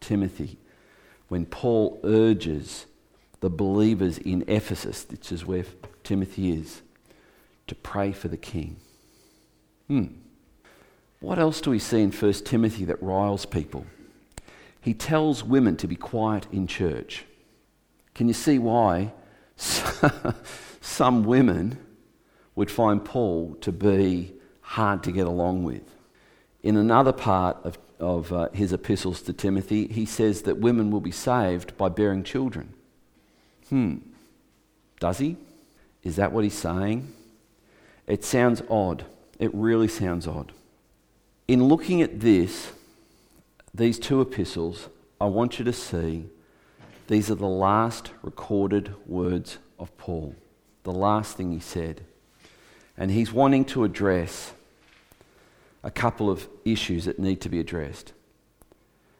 Timothy 0.00 0.58
when 1.28 1.44
Paul 1.46 2.00
urges 2.04 2.86
the 3.40 3.50
believers 3.50 4.18
in 4.18 4.44
Ephesus, 4.46 5.06
which 5.10 5.32
is 5.32 5.44
where 5.44 5.64
Timothy 6.04 6.52
is, 6.52 6.82
to 7.66 7.74
pray 7.74 8.12
for 8.12 8.28
the 8.28 8.36
king. 8.36 8.76
Hmm. 9.88 10.06
What 11.20 11.38
else 11.38 11.60
do 11.60 11.70
we 11.70 11.78
see 11.78 12.02
in 12.02 12.12
1 12.12 12.32
Timothy 12.44 12.84
that 12.84 13.02
riles 13.02 13.46
people? 13.46 13.86
He 14.80 14.94
tells 14.94 15.42
women 15.42 15.76
to 15.78 15.88
be 15.88 15.96
quiet 15.96 16.46
in 16.52 16.66
church. 16.66 17.24
Can 18.14 18.28
you 18.28 18.34
see 18.34 18.58
why 18.58 19.12
some 20.80 21.24
women 21.24 21.78
would 22.54 22.70
find 22.70 23.04
Paul 23.04 23.56
to 23.60 23.72
be 23.72 24.32
hard 24.66 25.02
to 25.04 25.12
get 25.12 25.26
along 25.26 25.62
with? 25.62 25.82
In 26.62 26.76
another 26.76 27.12
part 27.12 27.56
of, 27.64 27.78
of 28.00 28.32
uh, 28.32 28.48
his 28.50 28.72
epistles 28.72 29.22
to 29.22 29.32
Timothy, 29.32 29.86
he 29.86 30.04
says 30.04 30.42
that 30.42 30.58
women 30.58 30.90
will 30.90 31.00
be 31.00 31.12
saved 31.12 31.76
by 31.76 31.88
bearing 31.88 32.24
children. 32.24 32.74
Hmm. 33.68 33.96
Does 34.98 35.18
he? 35.18 35.36
Is 36.02 36.16
that 36.16 36.32
what 36.32 36.44
he's 36.44 36.54
saying? 36.54 37.12
It 38.06 38.24
sounds 38.24 38.62
odd. 38.68 39.04
It 39.38 39.54
really 39.54 39.88
sounds 39.88 40.26
odd. 40.26 40.52
In 41.46 41.64
looking 41.64 42.02
at 42.02 42.20
this, 42.20 42.72
these 43.74 43.98
two 43.98 44.20
epistles, 44.20 44.88
I 45.20 45.26
want 45.26 45.58
you 45.58 45.64
to 45.64 45.72
see 45.72 46.26
these 47.06 47.30
are 47.30 47.36
the 47.36 47.46
last 47.46 48.10
recorded 48.22 48.94
words 49.06 49.58
of 49.78 49.96
Paul, 49.96 50.34
the 50.82 50.92
last 50.92 51.36
thing 51.36 51.52
he 51.52 51.60
said. 51.60 52.02
And 52.96 53.10
he's 53.10 53.32
wanting 53.32 53.64
to 53.66 53.84
address 53.84 54.52
a 55.82 55.90
couple 55.90 56.30
of 56.30 56.48
issues 56.64 57.04
that 57.04 57.18
need 57.18 57.40
to 57.42 57.48
be 57.48 57.60
addressed. 57.60 58.12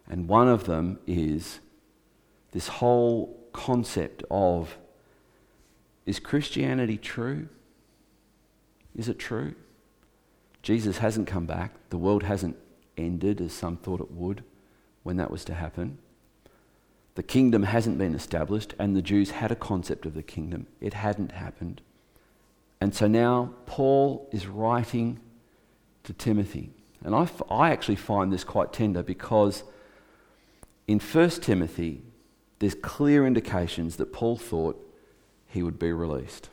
And 0.08 0.28
one 0.28 0.48
of 0.48 0.64
them 0.64 0.98
is 1.06 1.60
this 2.52 2.68
whole 2.68 3.38
concept 3.52 4.22
of 4.30 4.78
is 6.04 6.20
Christianity 6.20 6.96
true? 6.96 7.48
Is 8.94 9.08
it 9.08 9.18
true? 9.18 9.54
Jesus 10.62 10.98
hasn't 10.98 11.26
come 11.26 11.46
back. 11.46 11.72
The 11.90 11.98
world 11.98 12.22
hasn't 12.22 12.56
ended 12.96 13.40
as 13.40 13.52
some 13.52 13.76
thought 13.76 14.00
it 14.00 14.12
would 14.12 14.44
when 15.02 15.16
that 15.16 15.30
was 15.30 15.44
to 15.46 15.54
happen. 15.54 15.98
The 17.16 17.22
kingdom 17.22 17.64
hasn't 17.64 17.98
been 17.98 18.14
established, 18.14 18.75
and 18.78 18.94
the 18.94 19.02
Jews 19.02 19.30
had 19.32 19.50
a 19.50 19.56
concept 19.56 20.06
of 20.06 20.14
the 20.14 20.22
kingdom. 20.22 20.66
It 20.80 20.94
hadn't 20.94 21.32
happened. 21.32 21.80
And 22.80 22.94
so 22.94 23.06
now 23.06 23.50
Paul 23.64 24.28
is 24.32 24.46
writing 24.46 25.20
to 26.06 26.12
Timothy. 26.12 26.70
And 27.04 27.14
I, 27.14 27.28
I 27.50 27.70
actually 27.70 27.96
find 27.96 28.32
this 28.32 28.42
quite 28.42 28.72
tender 28.72 29.02
because 29.02 29.62
in 30.88 30.98
1 30.98 31.30
Timothy, 31.30 32.02
there's 32.58 32.75
clear 32.75 33.26
indications 33.26 33.96
that 33.96 34.12
Paul 34.12 34.36
thought 34.36 34.82
he 35.46 35.62
would 35.62 35.78
be 35.78 35.92
released. 35.92 36.48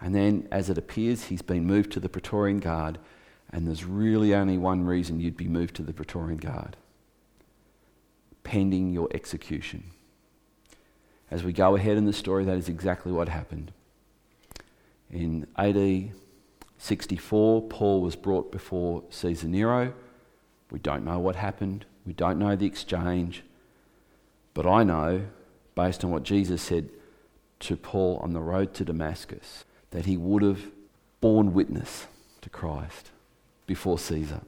And 0.00 0.14
then, 0.14 0.46
as 0.50 0.68
it 0.68 0.76
appears, 0.76 1.24
he's 1.24 1.42
been 1.42 1.66
moved 1.66 1.90
to 1.92 2.00
the 2.00 2.08
Praetorian 2.08 2.58
Guard 2.58 2.98
and 3.50 3.66
there's 3.66 3.84
really 3.84 4.34
only 4.34 4.58
one 4.58 4.84
reason 4.84 5.20
you'd 5.20 5.36
be 5.36 5.48
moved 5.48 5.76
to 5.76 5.82
the 5.82 5.92
Praetorian 5.92 6.38
Guard 6.38 6.76
pending 8.42 8.92
your 8.92 9.08
execution. 9.14 9.84
As 11.30 11.42
we 11.42 11.52
go 11.52 11.74
ahead 11.74 11.96
in 11.96 12.04
the 12.04 12.12
story, 12.12 12.44
that 12.44 12.58
is 12.58 12.68
exactly 12.68 13.10
what 13.10 13.28
happened. 13.28 13.72
In 15.10 15.46
AD 15.56 16.10
64, 16.84 17.62
Paul 17.62 18.02
was 18.02 18.14
brought 18.14 18.52
before 18.52 19.04
Caesar 19.08 19.48
Nero. 19.48 19.94
We 20.70 20.78
don't 20.78 21.02
know 21.02 21.18
what 21.18 21.34
happened, 21.34 21.86
we 22.04 22.12
don't 22.12 22.38
know 22.38 22.56
the 22.56 22.66
exchange, 22.66 23.42
but 24.52 24.66
I 24.66 24.84
know, 24.84 25.22
based 25.74 26.04
on 26.04 26.10
what 26.10 26.24
Jesus 26.24 26.60
said 26.60 26.90
to 27.60 27.78
Paul 27.78 28.18
on 28.22 28.34
the 28.34 28.42
road 28.42 28.74
to 28.74 28.84
Damascus, 28.84 29.64
that 29.92 30.04
he 30.04 30.18
would 30.18 30.42
have 30.42 30.60
borne 31.22 31.54
witness 31.54 32.06
to 32.42 32.50
Christ 32.50 33.12
before 33.66 33.98
Caesar. 33.98 34.42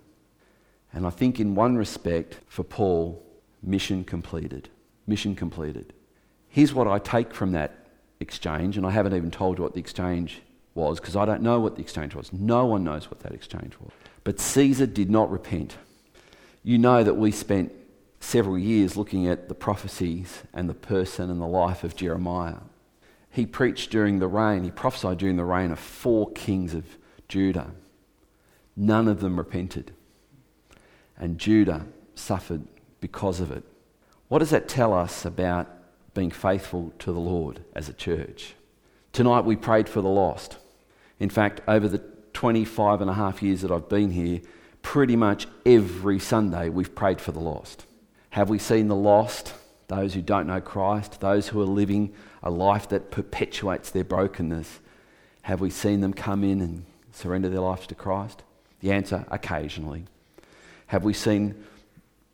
And 0.93 1.07
I 1.07 1.11
think, 1.11 1.41
in 1.41 1.55
one 1.55 1.77
respect, 1.79 2.41
for 2.49 2.65
Paul, 2.65 3.25
mission 3.63 4.05
completed. 4.05 4.69
Mission 5.07 5.37
completed. 5.37 5.95
Here's 6.51 6.75
what 6.75 6.87
I 6.87 6.99
take 6.99 7.33
from 7.33 7.53
that 7.53 7.87
exchange, 8.21 8.77
and 8.77 8.85
I 8.85 8.91
haven't 8.91 9.15
even 9.15 9.31
told 9.31 9.57
you 9.57 9.63
what 9.63 9.73
the 9.73 9.81
exchange 9.81 10.43
was 10.77 11.01
because 11.01 11.17
I 11.17 11.25
don't 11.25 11.43
know 11.43 11.59
what 11.59 11.75
the 11.75 11.83
exchange 11.83 12.15
was. 12.15 12.33
No 12.33 12.67
one 12.67 12.85
knows 12.85 13.11
what 13.11 13.21
that 13.21 13.33
exchange 13.33 13.75
was. 13.81 13.91
But 14.23 14.39
Caesar 14.39 14.87
did 14.87 15.11
not 15.11 15.31
repent. 15.31 15.77
You 16.63 16.79
know 16.79 17.03
that 17.03 17.15
we 17.15 17.33
spent 17.33 17.73
several 18.21 18.59
years 18.59 18.97
looking 18.97 19.27
at 19.27 19.49
the 19.49 19.55
prophecies 19.55 20.43
and 20.53 20.69
the 20.69 20.75
person 20.75 21.31
and 21.31 21.41
the 21.41 21.47
life 21.47 21.83
of 21.83 21.97
Jeremiah. 21.97 22.59
He 23.31 23.47
preached 23.47 23.91
during 23.91 24.19
the 24.19 24.29
reign, 24.29 24.65
he 24.65 24.71
prophesied 24.71 25.19
during 25.19 25.37
the 25.37 25.45
reign 25.45 25.71
of 25.71 25.79
four 25.79 26.31
kings 26.33 26.75
of 26.75 26.85
Judah. 27.29 27.73
None 28.77 29.09
of 29.09 29.21
them 29.21 29.39
repented. 29.39 29.93
And 31.19 31.39
Judah 31.39 31.87
suffered 32.15 32.67
because 33.01 33.41
of 33.41 33.51
it. 33.51 33.63
What 34.29 34.41
does 34.41 34.51
that 34.51 34.69
tell 34.69 34.93
us 34.93 35.25
about 35.25 35.69
being 36.15 36.31
faithful 36.31 36.93
to 36.99 37.13
the 37.13 37.21
Lord 37.21 37.63
as 37.75 37.89
a 37.89 37.93
church? 37.93 38.55
Tonight 39.13 39.45
we 39.45 39.57
prayed 39.57 39.89
for 39.89 40.03
the 40.03 40.09
lost. 40.09 40.59
In 41.19 41.31
fact, 41.31 41.61
over 41.67 41.89
the 41.89 42.03
25 42.33 43.01
and 43.01 43.11
a 43.11 43.15
half 43.15 43.43
years 43.43 43.63
that 43.63 43.71
I've 43.71 43.89
been 43.89 44.11
here, 44.11 44.41
pretty 44.83 45.17
much 45.17 45.47
every 45.65 46.19
Sunday 46.19 46.69
we've 46.69 46.95
prayed 46.95 47.21
for 47.21 47.33
the 47.33 47.41
lost. 47.41 47.87
Have 48.31 48.51
we 48.51 48.59
seen 48.59 48.89
the 48.89 48.97
lost, 48.97 49.55
those 49.89 50.15
who 50.15 50.21
don't 50.21 50.47
know 50.47 50.61
Christ, 50.61 51.21
those 51.21 51.49
who 51.49 51.61
are 51.61 51.67
living 51.67 52.13
a 52.43 52.51
life 52.51 52.89
that 52.91 53.11
perpetuates 53.11 53.91
their 53.91 54.05
brokenness? 54.05 54.81
Have 55.43 55.61
we 55.61 55.71
seen 55.71 56.03
them 56.03 56.13
come 56.13 56.45
in 56.45 56.61
and 56.61 56.85
surrender 57.13 57.49
their 57.49 57.61
lives 57.61 57.87
to 57.87 57.95
Christ? 57.95 58.43
The 58.81 58.93
answer 58.93 59.25
occasionally. 59.31 60.05
Have 60.89 61.03
we 61.03 61.15
seen 61.15 61.65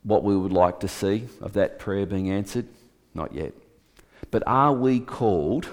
what 0.03 0.23
we 0.23 0.35
would 0.35 0.51
like 0.51 0.81
to 0.81 0.87
see 0.87 1.27
of 1.41 1.53
that 1.53 1.79
prayer 1.79 2.05
being 2.05 2.29
answered? 2.29 2.67
Not 3.13 3.33
yet. 3.33 3.53
But 4.29 4.43
are 4.45 4.73
we 4.73 4.99
called 4.99 5.69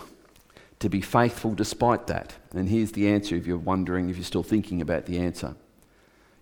to 0.81 0.89
be 0.89 1.01
faithful 1.01 1.55
despite 1.55 2.07
that? 2.09 2.35
And 2.53 2.69
here's 2.69 2.93
the 2.93 3.09
answer 3.09 3.37
if 3.37 3.47
you're 3.47 3.57
wondering, 3.57 4.11
if 4.11 4.17
you're 4.17 4.25
still 4.25 4.43
thinking 4.43 4.83
about 4.83 5.07
the 5.07 5.19
answer. 5.19 5.55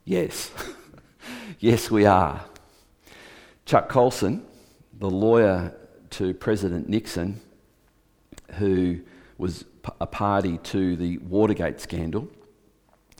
Yes. 0.04 0.50
yes, 1.58 1.90
we 1.90 2.06
are. 2.06 2.44
Chuck 3.66 3.88
Colson, 3.88 4.46
the 4.98 5.10
lawyer 5.10 5.74
to 6.10 6.32
President 6.34 6.88
Nixon, 6.88 7.40
who 8.52 9.00
was 9.36 9.64
a 10.00 10.06
party 10.06 10.58
to 10.58 10.96
the 10.96 11.18
Watergate 11.18 11.80
scandal, 11.80 12.28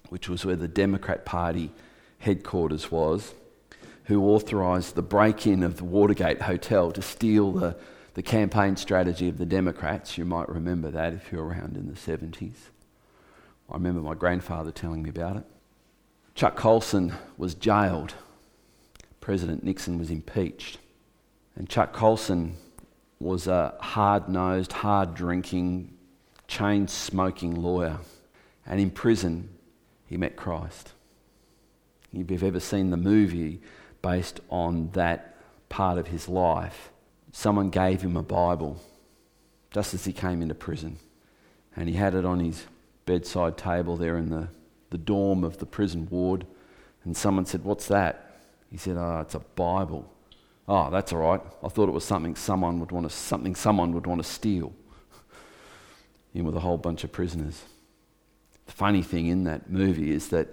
which 0.09 0.29
was 0.29 0.45
where 0.45 0.57
the 0.57 0.69
Democrat 0.69 1.25
Party 1.25 1.71
headquarters 2.19 2.91
was, 2.91 3.35
who 4.05 4.25
authorised 4.25 4.95
the 4.95 5.03
break 5.03 5.47
in 5.47 5.63
of 5.63 5.77
the 5.77 5.85
Watergate 5.85 6.43
Hotel 6.43 6.91
to 6.93 7.03
steal 7.03 7.53
the, 7.53 7.77
the 8.19 8.23
campaign 8.25 8.75
strategy 8.75 9.29
of 9.29 9.39
the 9.39 9.47
Democrats. 9.47 10.19
You 10.19 10.25
might 10.25 10.49
remember 10.49 10.91
that 10.91 11.13
if 11.13 11.31
you're 11.31 11.45
around 11.45 11.77
in 11.77 11.87
the 11.87 11.93
70s. 11.93 12.57
I 13.71 13.75
remember 13.75 14.01
my 14.01 14.15
grandfather 14.15 14.73
telling 14.73 15.05
me 15.05 15.11
about 15.11 15.37
it. 15.37 15.45
Chuck 16.35 16.57
Colson 16.57 17.15
was 17.37 17.55
jailed. 17.55 18.15
President 19.21 19.63
Nixon 19.63 20.01
was 20.01 20.11
impeached. 20.11 20.79
And 21.55 21.69
Chuck 21.69 21.93
Colson 21.93 22.57
was 23.21 23.47
a 23.47 23.77
hard 23.79 24.29
nosed, 24.29 24.73
hard 24.73 25.15
drinking, 25.15 25.97
chain 26.49 26.89
smoking 26.89 27.55
lawyer. 27.55 28.01
And 28.67 28.81
in 28.81 28.91
prison, 28.91 29.49
he 30.07 30.17
met 30.17 30.35
Christ. 30.35 30.93
If 32.13 32.29
you've 32.33 32.43
ever 32.43 32.59
seen 32.59 32.91
the 32.91 32.97
movie 32.97 33.61
based 34.03 34.41
on 34.51 34.91
that 34.95 35.37
part 35.69 35.99
of 35.99 36.09
his 36.09 36.29
life, 36.29 36.91
someone 37.33 37.71
gave 37.71 38.03
him 38.03 38.17
a 38.17 38.23
Bible 38.23 38.81
just 39.71 39.95
as 39.95 40.05
he 40.05 40.13
came 40.13 40.43
into 40.43 40.55
prison. 40.55 40.99
And 41.77 41.89
he 41.89 41.95
had 41.95 42.15
it 42.15 42.25
on 42.25 42.41
his 42.41 42.65
bedside 43.07 43.57
table 43.57 43.97
there 43.97 44.17
in 44.17 44.31
the, 44.31 44.49
the 44.91 44.99
dorm 44.99 45.45
of 45.45 45.59
the 45.59 45.67
prison 45.67 46.09
ward. 46.11 46.47
And 47.05 47.17
someone 47.17 47.47
said, 47.47 47.65
What's 47.65 47.89
that? 47.89 48.41
He 48.71 48.77
said, 48.77 48.97
Oh, 48.97 49.21
it's 49.21 49.35
a 49.35 49.41
Bible. 49.41 50.11
Oh, 50.67 50.91
that's 50.91 51.13
all 51.13 51.21
right. 51.21 51.41
I 51.63 51.69
thought 51.69 51.89
it 51.89 51.93
was 51.93 52.05
something 52.05 52.35
someone 52.35 52.81
would 52.81 52.93
want 52.93 53.09
to, 53.09 53.15
something 53.15 53.55
someone 53.55 53.93
would 53.93 54.07
want 54.07 54.23
to 54.23 54.29
steal. 54.29 54.73
in 56.35 56.45
with 56.45 56.57
a 56.57 56.61
whole 56.61 56.77
bunch 56.77 57.05
of 57.05 57.13
prisoners. 57.13 57.63
The 58.67 58.73
funny 58.73 59.03
thing 59.03 59.27
in 59.29 59.45
that 59.45 59.71
movie 59.71 60.11
is 60.11 60.29
that 60.29 60.49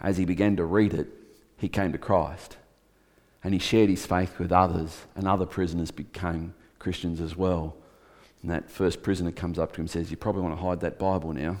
as 0.00 0.16
he 0.18 0.24
began 0.24 0.56
to 0.56 0.64
read 0.64 0.94
it, 0.94 1.08
he 1.56 1.68
came 1.68 1.92
to 1.92 1.98
Christ. 1.98 2.56
And 3.46 3.54
he 3.54 3.60
shared 3.60 3.88
his 3.88 4.04
faith 4.04 4.40
with 4.40 4.50
others, 4.50 5.06
and 5.14 5.28
other 5.28 5.46
prisoners 5.46 5.92
became 5.92 6.52
Christians 6.80 7.20
as 7.20 7.36
well. 7.36 7.76
And 8.42 8.50
that 8.50 8.68
first 8.68 9.04
prisoner 9.04 9.30
comes 9.30 9.56
up 9.56 9.70
to 9.74 9.76
him 9.76 9.82
and 9.82 9.90
says, 9.90 10.10
You 10.10 10.16
probably 10.16 10.42
want 10.42 10.56
to 10.56 10.60
hide 10.60 10.80
that 10.80 10.98
Bible 10.98 11.32
now. 11.32 11.58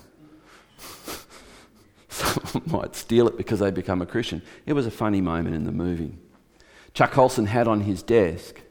Someone 2.08 2.64
might 2.66 2.96
steal 2.96 3.28
it 3.28 3.36
because 3.36 3.60
they 3.60 3.70
become 3.70 4.02
a 4.02 4.06
Christian. 4.06 4.42
It 4.66 4.72
was 4.72 4.84
a 4.84 4.90
funny 4.90 5.20
moment 5.20 5.54
in 5.54 5.62
the 5.62 5.70
movie. 5.70 6.18
Chuck 6.92 7.12
Colson 7.12 7.46
had 7.46 7.68
on 7.68 7.82
his 7.82 8.02
desk, 8.02 8.62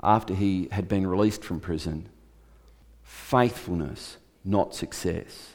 after 0.00 0.32
he 0.32 0.68
had 0.70 0.86
been 0.86 1.04
released 1.04 1.42
from 1.42 1.58
prison, 1.58 2.08
faithfulness, 3.02 4.18
not 4.44 4.72
success. 4.72 5.54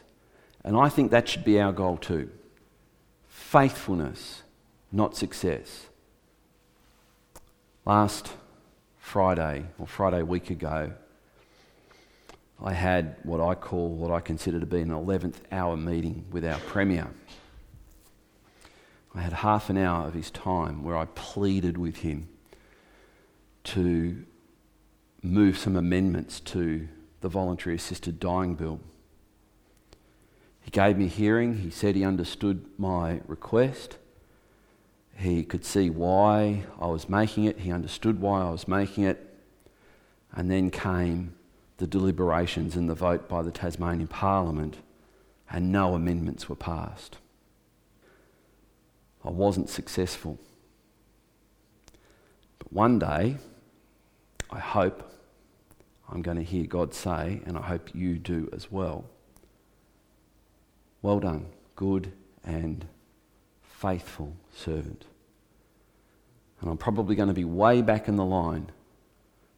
And 0.65 0.75
I 0.75 0.89
think 0.89 1.11
that 1.11 1.29
should 1.29 1.45
be 1.45 1.57
our 1.57 1.71
goal 1.71 1.95
too. 1.95 2.29
Faithfulness, 3.29 4.43
not 4.91 5.15
success. 5.15 5.87
Last 7.85 8.33
Friday, 8.99 9.65
or 9.79 9.87
Friday 9.87 10.21
week 10.21 10.51
ago, 10.51 10.93
I 12.63 12.73
had 12.73 13.15
what 13.23 13.41
I 13.41 13.55
call, 13.55 13.89
what 13.89 14.11
I 14.11 14.19
consider 14.19 14.59
to 14.59 14.67
be 14.67 14.81
an 14.81 14.89
11th 14.89 15.37
hour 15.51 15.75
meeting 15.75 16.25
with 16.31 16.45
our 16.45 16.59
Premier. 16.59 17.07
I 19.15 19.21
had 19.21 19.33
half 19.33 19.71
an 19.71 19.77
hour 19.77 20.07
of 20.07 20.13
his 20.13 20.29
time 20.29 20.83
where 20.83 20.95
I 20.95 21.05
pleaded 21.15 21.75
with 21.79 21.97
him 21.97 22.29
to 23.63 24.25
move 25.23 25.57
some 25.57 25.75
amendments 25.75 26.39
to 26.39 26.87
the 27.21 27.29
voluntary 27.29 27.77
assisted 27.77 28.19
dying 28.19 28.53
bill. 28.53 28.79
He 30.61 30.69
gave 30.69 30.99
me 30.99 31.05
a 31.05 31.09
hearing. 31.09 31.57
He 31.57 31.71
said 31.71 31.95
he 31.95 32.05
understood 32.05 32.63
my 32.77 33.21
request. 33.25 33.97
He 35.15 35.43
could 35.43 35.63
see 35.65 35.89
why 35.89 36.65
I 36.79 36.87
was 36.87 37.07
making 37.07 37.45
it. 37.45 37.59
He 37.59 37.71
understood 37.71 38.19
why 38.19 38.41
I 38.41 38.49
was 38.49 38.67
making 38.67 39.03
it. 39.03 39.27
And 40.33 40.49
then 40.49 40.69
came 40.71 41.35
the 41.77 41.87
deliberations 41.87 42.75
and 42.75 42.89
the 42.89 42.95
vote 42.95 43.27
by 43.27 43.41
the 43.41 43.51
Tasmanian 43.51 44.07
Parliament, 44.07 44.77
and 45.49 45.71
no 45.71 45.95
amendments 45.95 46.47
were 46.47 46.55
passed. 46.55 47.17
I 49.23 49.29
wasn't 49.29 49.69
successful. 49.69 50.39
But 52.59 52.71
one 52.71 52.99
day, 52.99 53.37
I 54.49 54.59
hope 54.59 55.11
I'm 56.09 56.21
going 56.21 56.37
to 56.37 56.43
hear 56.43 56.65
God 56.65 56.93
say, 56.93 57.41
and 57.45 57.57
I 57.57 57.61
hope 57.61 57.93
you 57.93 58.17
do 58.17 58.49
as 58.53 58.71
well 58.71 59.05
Well 61.01 61.19
done, 61.19 61.47
good 61.75 62.13
and 62.43 62.85
faithful 63.63 64.35
servant. 64.55 65.05
And 66.61 66.69
I'm 66.69 66.77
probably 66.77 67.15
going 67.15 67.27
to 67.27 67.33
be 67.33 67.43
way 67.43 67.81
back 67.81 68.07
in 68.07 68.15
the 68.15 68.23
line 68.23 68.71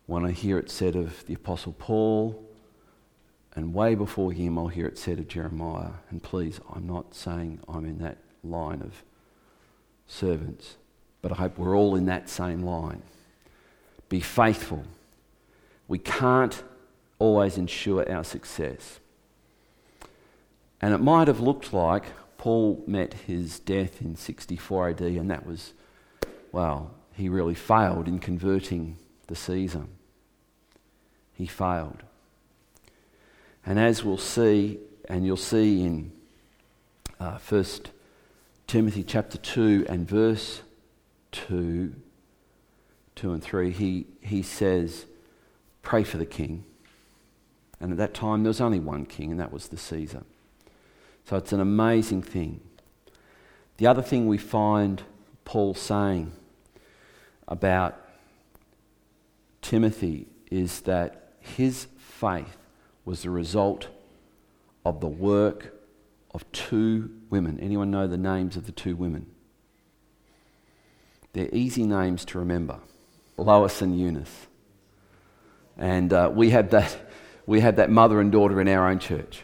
when 0.05 0.25
I 0.25 0.31
hear 0.31 0.57
it 0.57 0.69
said 0.69 0.95
of 0.95 1.25
the 1.27 1.33
Apostle 1.33 1.73
Paul, 1.73 2.43
and 3.55 3.73
way 3.73 3.93
before 3.93 4.31
him, 4.31 4.57
I'll 4.57 4.67
hear 4.67 4.87
it 4.87 4.97
said 4.97 5.19
of 5.19 5.27
Jeremiah. 5.27 5.91
And 6.09 6.23
please, 6.23 6.59
I'm 6.73 6.87
not 6.87 7.13
saying 7.13 7.59
I'm 7.69 7.85
in 7.85 7.99
that 7.99 8.17
line 8.43 8.81
of 8.81 9.03
servants, 10.07 10.75
but 11.21 11.31
I 11.31 11.35
hope 11.35 11.57
we're 11.57 11.77
all 11.77 11.95
in 11.95 12.05
that 12.05 12.29
same 12.29 12.63
line. 12.63 13.03
Be 14.09 14.19
faithful. 14.19 14.83
We 15.87 15.99
can't 15.99 16.63
always 17.19 17.57
ensure 17.57 18.09
our 18.11 18.23
success. 18.23 18.99
And 20.81 20.93
it 20.93 20.99
might 20.99 21.27
have 21.27 21.39
looked 21.39 21.73
like 21.73 22.05
Paul 22.37 22.83
met 22.87 23.13
his 23.13 23.59
death 23.59 24.01
in 24.01 24.15
64 24.15 24.89
AD, 24.89 25.01
and 25.01 25.31
that 25.31 25.45
was, 25.45 25.73
well, 26.53 26.91
he 27.15 27.27
really 27.27 27.55
failed 27.55 28.07
in 28.07 28.19
converting 28.19 28.97
the 29.27 29.35
Caesar. 29.35 29.85
He 31.33 31.47
failed. 31.47 32.03
And 33.65 33.79
as 33.79 34.03
we'll 34.03 34.17
see, 34.17 34.79
and 35.09 35.25
you'll 35.25 35.35
see 35.35 35.81
in 35.81 36.11
uh, 37.19 37.39
1 37.39 37.65
Timothy 38.67 39.03
chapter 39.03 39.37
2 39.37 39.87
and 39.89 40.07
verse 40.07 40.61
2, 41.31 41.93
2 43.15 43.33
and 43.33 43.43
3, 43.43 43.71
he, 43.71 44.05
he 44.21 44.43
says, 44.43 45.05
Pray 45.81 46.03
for 46.03 46.17
the 46.17 46.25
king. 46.25 46.63
And 47.79 47.91
at 47.91 47.97
that 47.97 48.13
time, 48.13 48.43
there 48.43 48.49
was 48.49 48.61
only 48.61 48.79
one 48.79 49.05
king, 49.05 49.31
and 49.31 49.39
that 49.39 49.51
was 49.51 49.69
the 49.69 49.77
Caesar. 49.77 50.23
So 51.25 51.35
it's 51.35 51.51
an 51.51 51.59
amazing 51.59 52.21
thing. 52.21 52.61
The 53.77 53.87
other 53.87 54.03
thing 54.03 54.27
we 54.27 54.37
find 54.37 55.01
Paul 55.45 55.73
saying 55.73 56.31
about 57.53 57.95
Timothy 59.61 60.25
is 60.49 60.81
that 60.81 61.33
his 61.39 61.85
faith 61.99 62.57
was 63.05 63.21
the 63.21 63.29
result 63.29 63.89
of 64.83 64.99
the 65.01 65.07
work 65.07 65.71
of 66.33 66.51
two 66.51 67.11
women. 67.29 67.59
Anyone 67.59 67.91
know 67.91 68.07
the 68.07 68.17
names 68.17 68.57
of 68.57 68.65
the 68.65 68.71
two 68.71 68.95
women? 68.95 69.27
They're 71.33 71.53
easy 71.53 71.83
names 71.83 72.25
to 72.25 72.39
remember 72.39 72.79
Lois 73.37 73.83
and 73.83 73.99
Eunice. 73.99 74.47
And 75.77 76.11
uh, 76.11 76.31
we, 76.33 76.49
have 76.49 76.71
that, 76.71 76.97
we 77.45 77.59
have 77.59 77.75
that 77.75 77.91
mother 77.91 78.19
and 78.19 78.31
daughter 78.31 78.59
in 78.59 78.67
our 78.67 78.89
own 78.89 78.97
church. 78.97 79.43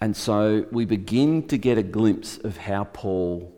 And 0.00 0.16
so 0.16 0.66
we 0.72 0.84
begin 0.84 1.46
to 1.46 1.58
get 1.58 1.78
a 1.78 1.82
glimpse 1.84 2.38
of 2.38 2.56
how 2.56 2.84
Paul 2.84 3.52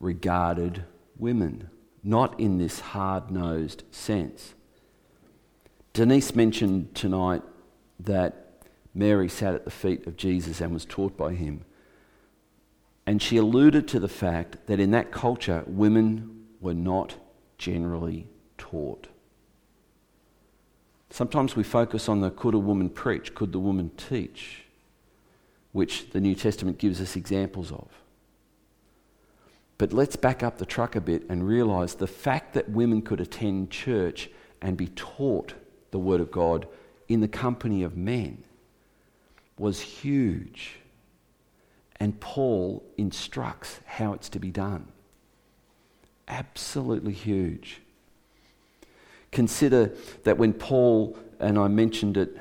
regarded 0.00 0.84
women 1.16 1.70
not 2.04 2.38
in 2.38 2.58
this 2.58 2.80
hard 2.80 3.30
nosed 3.30 3.82
sense. 3.90 4.54
Denise 5.94 6.34
mentioned 6.34 6.94
tonight 6.94 7.42
that 7.98 8.62
Mary 8.94 9.28
sat 9.28 9.54
at 9.54 9.64
the 9.64 9.70
feet 9.70 10.06
of 10.06 10.16
Jesus 10.16 10.60
and 10.60 10.72
was 10.72 10.84
taught 10.84 11.16
by 11.16 11.32
him. 11.32 11.64
And 13.06 13.20
she 13.20 13.36
alluded 13.36 13.88
to 13.88 14.00
the 14.00 14.08
fact 14.08 14.66
that 14.66 14.80
in 14.80 14.90
that 14.92 15.10
culture, 15.10 15.64
women 15.66 16.46
were 16.60 16.74
not 16.74 17.16
generally 17.58 18.28
taught. 18.58 19.08
Sometimes 21.10 21.54
we 21.54 21.62
focus 21.62 22.08
on 22.08 22.20
the 22.20 22.30
could 22.30 22.54
a 22.54 22.58
woman 22.58 22.90
preach, 22.90 23.34
could 23.34 23.52
the 23.52 23.60
woman 23.60 23.90
teach, 23.96 24.64
which 25.72 26.10
the 26.10 26.20
New 26.20 26.34
Testament 26.34 26.78
gives 26.78 27.00
us 27.00 27.14
examples 27.16 27.70
of. 27.70 27.88
But 29.78 29.92
let's 29.92 30.16
back 30.16 30.42
up 30.42 30.58
the 30.58 30.66
truck 30.66 30.94
a 30.94 31.00
bit 31.00 31.24
and 31.28 31.46
realize 31.46 31.94
the 31.94 32.06
fact 32.06 32.54
that 32.54 32.68
women 32.68 33.02
could 33.02 33.20
attend 33.20 33.70
church 33.70 34.30
and 34.62 34.76
be 34.76 34.88
taught 34.88 35.54
the 35.90 35.98
Word 35.98 36.20
of 36.20 36.30
God 36.30 36.66
in 37.08 37.20
the 37.20 37.28
company 37.28 37.82
of 37.82 37.96
men 37.96 38.44
was 39.58 39.80
huge. 39.80 40.76
And 42.00 42.18
Paul 42.20 42.84
instructs 42.96 43.80
how 43.84 44.12
it's 44.14 44.28
to 44.30 44.38
be 44.38 44.50
done. 44.50 44.88
Absolutely 46.26 47.12
huge. 47.12 47.80
Consider 49.30 49.92
that 50.22 50.38
when 50.38 50.52
Paul, 50.52 51.18
and 51.40 51.58
I 51.58 51.68
mentioned 51.68 52.16
it 52.16 52.36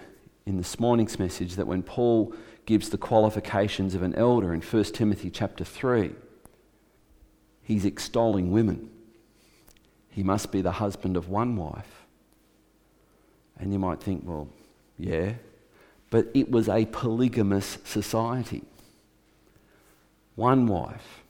in 0.46 0.58
this 0.58 0.80
morning's 0.80 1.20
message, 1.20 1.56
that 1.56 1.68
when 1.68 1.84
Paul 1.84 2.34
gives 2.66 2.90
the 2.90 2.98
qualifications 2.98 3.96
of 3.96 4.04
an 4.04 4.16
elder 4.16 4.54
in 4.54 4.62
1 4.62 4.84
Timothy 4.86 5.30
chapter 5.30 5.64
3, 5.64 6.12
he's 7.64 7.86
extolling 7.86 8.52
women. 8.52 8.90
He 10.10 10.24
must 10.24 10.52
be 10.52 10.62
the 10.62 10.74
husband 10.74 11.18
of 11.18 11.30
one 11.30 11.56
wife. 11.56 12.06
And 13.58 13.74
you 13.74 13.80
might 13.80 14.02
think, 14.02 14.24
well, 14.26 14.48
yeah. 14.98 15.34
But 16.10 16.28
it 16.34 16.52
was 16.52 16.70
a 16.70 16.86
polygamous 16.86 17.80
society. 17.84 18.64
One 20.36 20.68
wife. 20.68 21.24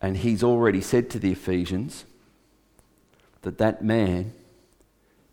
And 0.00 0.16
he's 0.16 0.42
already 0.42 0.80
said 0.80 1.10
to 1.10 1.18
the 1.18 1.32
Ephesians 1.32 2.04
that 3.42 3.58
that 3.58 3.84
man 3.84 4.32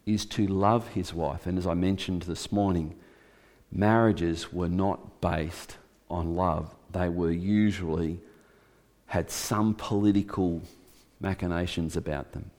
is 0.06 0.26
to 0.26 0.48
love 0.48 0.90
his 0.90 1.14
wife. 1.14 1.46
And 1.46 1.58
as 1.58 1.68
I 1.68 1.74
mentioned 1.74 2.24
this 2.24 2.52
morning, 2.52 2.96
marriages 3.72 4.52
were 4.52 4.70
not 4.70 5.22
based 5.22 5.78
on 6.10 6.36
love, 6.36 6.74
they 6.92 7.08
were 7.08 7.32
usually 7.32 8.20
had 9.10 9.32
some 9.32 9.74
political 9.74 10.62
machinations 11.20 11.98
about 11.98 12.32
them. 12.32 12.52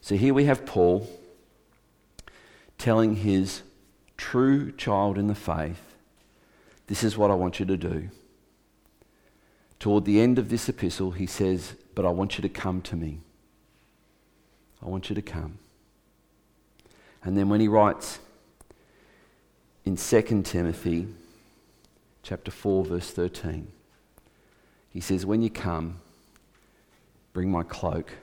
So 0.00 0.16
here 0.16 0.34
we 0.34 0.44
have 0.44 0.66
Paul 0.66 1.08
telling 2.76 3.16
his 3.16 3.62
true 4.16 4.72
child 4.72 5.16
in 5.16 5.28
the 5.28 5.36
faith, 5.36 5.94
This 6.88 7.04
is 7.04 7.16
what 7.16 7.30
I 7.30 7.34
want 7.34 7.60
you 7.60 7.66
to 7.66 7.76
do. 7.76 8.10
Toward 9.78 10.06
the 10.06 10.20
end 10.20 10.40
of 10.40 10.48
this 10.48 10.68
epistle, 10.68 11.12
he 11.12 11.26
says, 11.26 11.74
But 11.94 12.04
I 12.04 12.10
want 12.10 12.36
you 12.36 12.42
to 12.42 12.48
come 12.48 12.82
to 12.82 12.96
me. 12.96 13.20
I 14.84 14.86
want 14.88 15.08
you 15.08 15.14
to 15.14 15.22
come. 15.22 15.58
And 17.22 17.38
then 17.38 17.48
when 17.48 17.60
he 17.60 17.68
writes 17.68 18.18
in 19.84 19.96
2 19.96 20.42
Timothy 20.42 21.06
chapter 22.24 22.50
4 22.50 22.86
verse 22.86 23.10
13, 23.12 23.68
he 24.98 25.02
says, 25.02 25.24
When 25.24 25.42
you 25.42 25.48
come, 25.48 26.00
bring 27.32 27.52
my 27.52 27.62
cloak, 27.62 28.14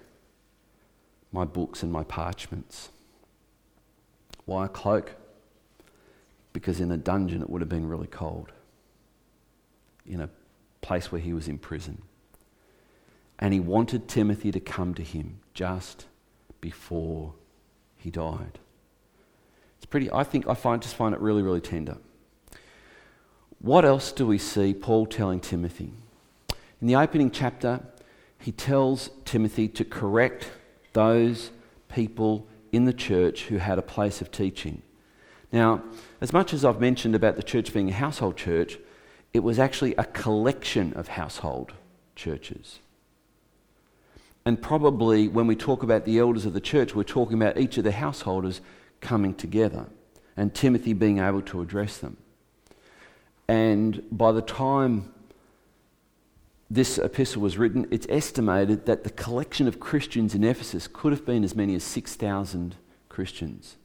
my 1.31 1.45
books, 1.45 1.83
and 1.83 1.89
my 1.89 2.03
parchments. 2.03 2.89
Why 4.43 4.65
a 4.65 4.67
cloak? 4.67 5.13
Because 6.51 6.81
in 6.81 6.91
a 6.91 6.97
dungeon 6.97 7.41
it 7.41 7.49
would 7.49 7.61
have 7.61 7.69
been 7.69 7.87
really 7.87 8.07
cold. 8.07 8.51
In 10.05 10.19
a 10.19 10.29
place 10.81 11.13
where 11.13 11.21
he 11.21 11.31
was 11.31 11.47
in 11.47 11.59
prison. 11.59 12.01
And 13.39 13.53
he 13.53 13.61
wanted 13.61 14.09
Timothy 14.09 14.51
to 14.51 14.59
come 14.59 14.93
to 14.95 15.01
him 15.01 15.39
just 15.53 16.07
before 16.59 17.35
he 17.95 18.11
died. 18.11 18.59
It's 19.77 19.85
pretty, 19.85 20.11
I 20.11 20.25
think, 20.25 20.45
I 20.45 20.55
find, 20.55 20.81
just 20.81 20.95
find 20.95 21.15
it 21.15 21.21
really, 21.21 21.41
really 21.41 21.61
tender. 21.61 21.95
What 23.59 23.85
else 23.85 24.11
do 24.11 24.27
we 24.27 24.37
see 24.37 24.73
Paul 24.73 25.05
telling 25.05 25.39
Timothy? 25.39 25.93
In 26.81 26.87
the 26.87 26.95
opening 26.95 27.31
chapter, 27.31 27.81
he 28.39 28.51
tells 28.51 29.09
Timothy 29.23 29.67
to 29.69 29.85
correct 29.85 30.51
those 30.93 31.51
people 31.89 32.47
in 32.71 32.85
the 32.85 32.93
church 32.93 33.43
who 33.43 33.57
had 33.57 33.79
a 33.79 33.81
place 33.81 34.21
of 34.21 34.31
teaching. 34.31 34.81
Now, 35.51 35.83
as 36.19 36.33
much 36.33 36.53
as 36.53 36.65
I've 36.65 36.81
mentioned 36.81 37.15
about 37.15 37.37
the 37.37 37.43
church 37.43 37.73
being 37.73 37.89
a 37.89 37.93
household 37.93 38.35
church, 38.35 38.77
it 39.33 39.39
was 39.39 39.57
actually 39.57 39.95
a 39.95 40.03
collection 40.03 40.93
of 40.93 41.07
household 41.07 41.73
churches. 42.15 42.79
And 44.45 44.61
probably 44.61 45.27
when 45.27 45.47
we 45.47 45.55
talk 45.55 45.81
about 45.81 46.05
the 46.05 46.19
elders 46.19 46.45
of 46.45 46.53
the 46.53 46.61
church, 46.61 46.93
we're 46.93 47.03
talking 47.03 47.35
about 47.35 47.57
each 47.57 47.77
of 47.77 47.83
the 47.83 47.91
householders 47.91 48.61
coming 49.01 49.33
together 49.33 49.87
and 50.37 50.53
Timothy 50.53 50.93
being 50.93 51.19
able 51.19 51.41
to 51.43 51.61
address 51.61 51.97
them. 51.97 52.17
And 53.47 54.03
by 54.11 54.31
the 54.31 54.41
time 54.41 55.13
this 56.69 56.97
epistle 56.97 57.41
was 57.41 57.57
written, 57.57 57.87
it's 57.91 58.07
estimated 58.09 58.85
that 58.85 59.03
the 59.03 59.09
collection 59.11 59.67
of 59.67 59.79
Christians 59.79 60.33
in 60.33 60.43
Ephesus 60.43 60.87
could 60.87 61.11
have 61.11 61.25
been 61.25 61.43
as 61.43 61.55
many 61.55 61.75
as 61.75 61.83
6,000 61.83 62.75
Christians. 63.07 63.77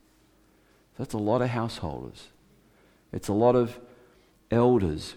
That's 0.97 1.15
a 1.15 1.19
lot 1.19 1.43
of 1.43 1.51
householders. 1.51 2.29
It's 3.13 3.29
a 3.29 3.33
lot 3.33 3.55
of 3.55 3.79
elders 4.51 5.15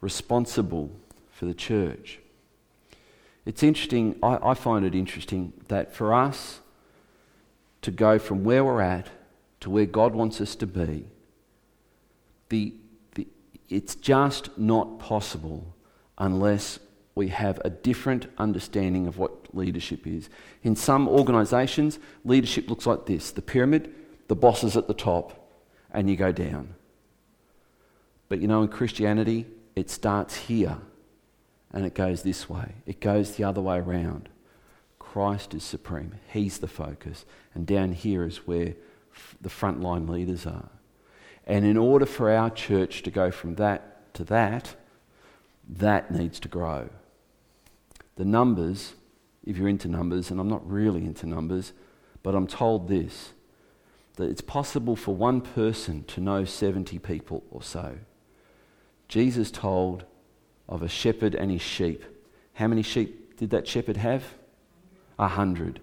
responsible 0.00 0.90
for 1.30 1.46
the 1.46 1.54
church. 1.54 2.18
It's 3.44 3.62
interesting, 3.62 4.18
I, 4.22 4.38
I, 4.50 4.54
find 4.54 4.84
it 4.84 4.94
interesting 4.94 5.52
that 5.68 5.94
for 5.94 6.14
us 6.14 6.60
to 7.82 7.90
go 7.90 8.18
from 8.18 8.44
where 8.44 8.64
we're 8.64 8.80
at 8.80 9.08
to 9.60 9.70
where 9.70 9.86
God 9.86 10.14
wants 10.14 10.40
us 10.40 10.54
to 10.56 10.66
be, 10.66 11.06
the, 12.48 12.74
the, 13.14 13.26
it's 13.68 13.94
just 13.94 14.56
not 14.56 14.98
possible 14.98 15.74
unless 16.18 16.78
we 17.14 17.28
have 17.28 17.60
a 17.64 17.70
different 17.70 18.26
understanding 18.38 19.06
of 19.06 19.18
what 19.18 19.54
leadership 19.54 20.06
is. 20.06 20.30
In 20.62 20.76
some 20.76 21.08
organisations, 21.08 21.98
leadership 22.24 22.70
looks 22.70 22.86
like 22.86 23.06
this 23.06 23.30
the 23.30 23.42
pyramid, 23.42 23.92
the 24.28 24.36
boss 24.36 24.64
is 24.64 24.76
at 24.76 24.88
the 24.88 24.94
top, 24.94 25.50
and 25.90 26.08
you 26.08 26.16
go 26.16 26.32
down. 26.32 26.74
But 28.28 28.40
you 28.40 28.48
know, 28.48 28.62
in 28.62 28.68
Christianity, 28.68 29.46
it 29.76 29.90
starts 29.90 30.36
here 30.36 30.78
and 31.72 31.86
it 31.86 31.94
goes 31.94 32.22
this 32.22 32.48
way, 32.48 32.74
it 32.86 33.00
goes 33.00 33.36
the 33.36 33.44
other 33.44 33.60
way 33.60 33.78
around. 33.78 34.28
Christ 34.98 35.54
is 35.54 35.62
supreme, 35.62 36.14
He's 36.32 36.58
the 36.58 36.68
focus, 36.68 37.24
and 37.54 37.66
down 37.66 37.92
here 37.92 38.24
is 38.24 38.46
where 38.46 38.74
f- 39.14 39.36
the 39.40 39.48
frontline 39.48 40.08
leaders 40.08 40.46
are. 40.46 40.70
And 41.46 41.64
in 41.64 41.76
order 41.76 42.06
for 42.06 42.30
our 42.30 42.50
church 42.50 43.02
to 43.02 43.10
go 43.10 43.30
from 43.30 43.56
that 43.56 44.14
to 44.14 44.24
that, 44.24 44.76
that 45.68 46.10
needs 46.10 46.38
to 46.40 46.48
grow. 46.48 46.88
The 48.16 48.24
numbers, 48.24 48.94
if 49.44 49.56
you're 49.56 49.68
into 49.68 49.88
numbers, 49.88 50.30
and 50.30 50.40
I'm 50.40 50.48
not 50.48 50.68
really 50.68 51.04
into 51.04 51.26
numbers, 51.26 51.72
but 52.22 52.34
I'm 52.34 52.46
told 52.46 52.88
this 52.88 53.32
that 54.16 54.28
it's 54.28 54.42
possible 54.42 54.94
for 54.94 55.14
one 55.14 55.40
person 55.40 56.04
to 56.04 56.20
know 56.20 56.44
70 56.44 56.98
people 56.98 57.42
or 57.50 57.62
so. 57.62 57.96
Jesus 59.08 59.50
told 59.50 60.04
of 60.68 60.82
a 60.82 60.88
shepherd 60.88 61.34
and 61.34 61.50
his 61.50 61.62
sheep. 61.62 62.04
How 62.54 62.66
many 62.66 62.82
sheep 62.82 63.38
did 63.38 63.50
that 63.50 63.66
shepherd 63.66 63.96
have? 63.96 64.24
A 65.18 65.28
hundred. 65.28 65.80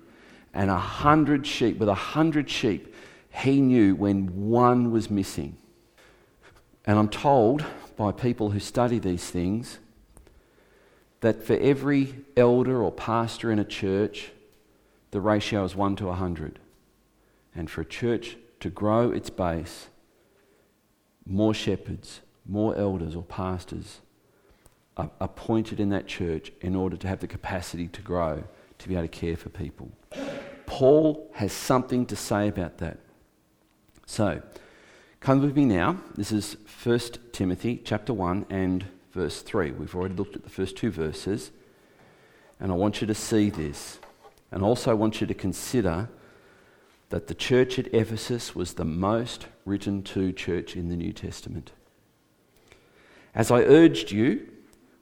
And 0.53 0.69
a 0.69 0.77
hundred 0.77 1.45
sheep, 1.45 1.77
with 1.77 1.89
a 1.89 1.93
hundred 1.93 2.49
sheep, 2.49 2.93
he 3.31 3.61
knew 3.61 3.95
when 3.95 4.49
one 4.49 4.91
was 4.91 5.09
missing. 5.09 5.57
And 6.85 6.97
I'm 6.97 7.09
told 7.09 7.63
by 7.97 8.11
people 8.11 8.49
who 8.49 8.59
study 8.59 8.99
these 8.99 9.29
things 9.29 9.79
that 11.21 11.43
for 11.43 11.57
every 11.57 12.15
elder 12.37 12.81
or 12.81 12.91
pastor 12.91 13.51
in 13.51 13.59
a 13.59 13.65
church, 13.65 14.31
the 15.11 15.21
ratio 15.21 15.63
is 15.63 15.75
1 15.75 15.95
to 15.97 16.05
100. 16.05 16.59
And 17.55 17.69
for 17.69 17.81
a 17.81 17.85
church 17.85 18.37
to 18.59 18.69
grow 18.69 19.11
its 19.11 19.29
base, 19.29 19.87
more 21.25 21.53
shepherds, 21.53 22.21
more 22.45 22.75
elders 22.75 23.15
or 23.15 23.23
pastors 23.23 23.99
are 24.97 25.11
appointed 25.19 25.79
in 25.79 25.89
that 25.89 26.07
church 26.07 26.51
in 26.61 26.75
order 26.75 26.97
to 26.97 27.07
have 27.07 27.19
the 27.19 27.27
capacity 27.27 27.87
to 27.87 28.01
grow, 28.01 28.43
to 28.77 28.87
be 28.87 28.95
able 28.95 29.03
to 29.03 29.07
care 29.07 29.37
for 29.37 29.49
people. 29.49 29.91
Paul 30.65 31.29
has 31.33 31.53
something 31.53 32.05
to 32.07 32.15
say 32.15 32.47
about 32.47 32.77
that. 32.79 32.99
So, 34.05 34.41
come 35.19 35.41
with 35.41 35.55
me 35.55 35.65
now. 35.65 36.01
This 36.15 36.31
is 36.31 36.57
1 36.83 36.99
Timothy 37.31 37.81
chapter 37.83 38.13
1 38.13 38.47
and 38.49 38.85
verse 39.11 39.41
3. 39.41 39.71
We've 39.71 39.95
already 39.95 40.15
looked 40.15 40.35
at 40.35 40.43
the 40.43 40.49
first 40.49 40.77
two 40.77 40.91
verses, 40.91 41.51
and 42.59 42.71
I 42.71 42.75
want 42.75 43.01
you 43.01 43.07
to 43.07 43.15
see 43.15 43.49
this. 43.49 43.99
And 44.51 44.63
also, 44.63 44.91
I 44.91 44.95
want 44.95 45.21
you 45.21 45.27
to 45.27 45.33
consider 45.33 46.09
that 47.09 47.27
the 47.27 47.35
church 47.35 47.79
at 47.79 47.93
Ephesus 47.93 48.55
was 48.55 48.73
the 48.73 48.85
most 48.85 49.47
written 49.65 50.03
to 50.03 50.31
church 50.31 50.75
in 50.75 50.89
the 50.89 50.95
New 50.95 51.13
Testament. 51.13 51.71
As 53.33 53.51
I 53.51 53.61
urged 53.61 54.11
you 54.11 54.47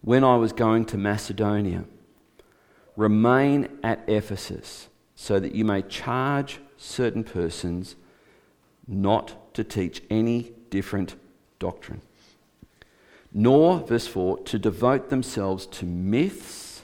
when 0.02 0.24
I 0.24 0.36
was 0.38 0.54
going 0.54 0.86
to 0.86 0.98
Macedonia, 0.98 1.86
remain 2.96 3.68
at 3.84 4.04
Ephesus 4.08 4.88
so 5.16 5.40
that 5.40 5.54
you 5.54 5.66
may 5.66 5.82
charge 5.82 6.60
certain 6.78 7.24
persons 7.24 7.96
not 8.88 9.54
to 9.54 9.64
teach 9.64 10.02
any 10.10 10.54
different 10.70 11.16
doctrine 11.60 12.02
nor, 13.38 13.82
verse 13.82 14.08
4, 14.08 14.40
to 14.46 14.58
devote 14.58 15.12
themselves 15.12 15.68
to 15.68 15.86
myths 15.86 16.82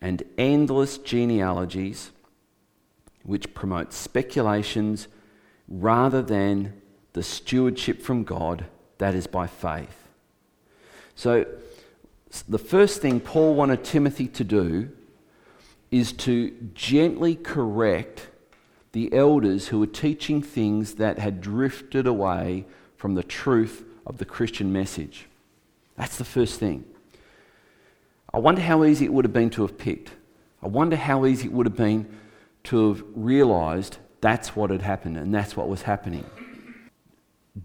and 0.00 0.24
endless 0.36 0.98
genealogies 0.98 2.10
which 3.22 3.54
promote 3.54 3.92
speculations 3.92 5.06
rather 5.68 6.20
than 6.20 6.72
the 7.12 7.22
stewardship 7.22 8.02
from 8.02 8.24
God 8.24 8.64
that 8.98 9.14
is 9.14 9.28
by 9.28 9.46
faith. 9.46 10.08
So, 11.14 11.46
the 12.48 12.58
first 12.58 13.00
thing 13.00 13.20
Paul 13.20 13.54
wanted 13.54 13.84
Timothy 13.84 14.26
to 14.26 14.42
do 14.42 14.90
is 15.92 16.12
to 16.14 16.50
gently 16.74 17.36
correct 17.36 18.26
the 18.90 19.12
elders 19.12 19.68
who 19.68 19.78
were 19.78 19.86
teaching 19.86 20.42
things 20.42 20.94
that 20.94 21.20
had 21.20 21.40
drifted 21.40 22.08
away 22.08 22.66
from 22.96 23.14
the 23.14 23.22
truth 23.22 23.84
of 24.10 24.18
the 24.18 24.24
Christian 24.24 24.72
message. 24.72 25.26
That's 25.96 26.18
the 26.18 26.24
first 26.24 26.58
thing. 26.58 26.84
I 28.34 28.40
wonder 28.40 28.60
how 28.60 28.82
easy 28.82 29.04
it 29.04 29.12
would 29.12 29.24
have 29.24 29.32
been 29.32 29.50
to 29.50 29.62
have 29.62 29.78
picked. 29.78 30.10
I 30.60 30.66
wonder 30.66 30.96
how 30.96 31.26
easy 31.26 31.46
it 31.46 31.52
would 31.52 31.66
have 31.66 31.76
been 31.76 32.18
to 32.64 32.88
have 32.88 33.04
realized 33.14 33.98
that's 34.20 34.56
what 34.56 34.70
had 34.70 34.82
happened 34.82 35.16
and 35.16 35.32
that's 35.32 35.56
what 35.56 35.68
was 35.68 35.82
happening. 35.82 36.24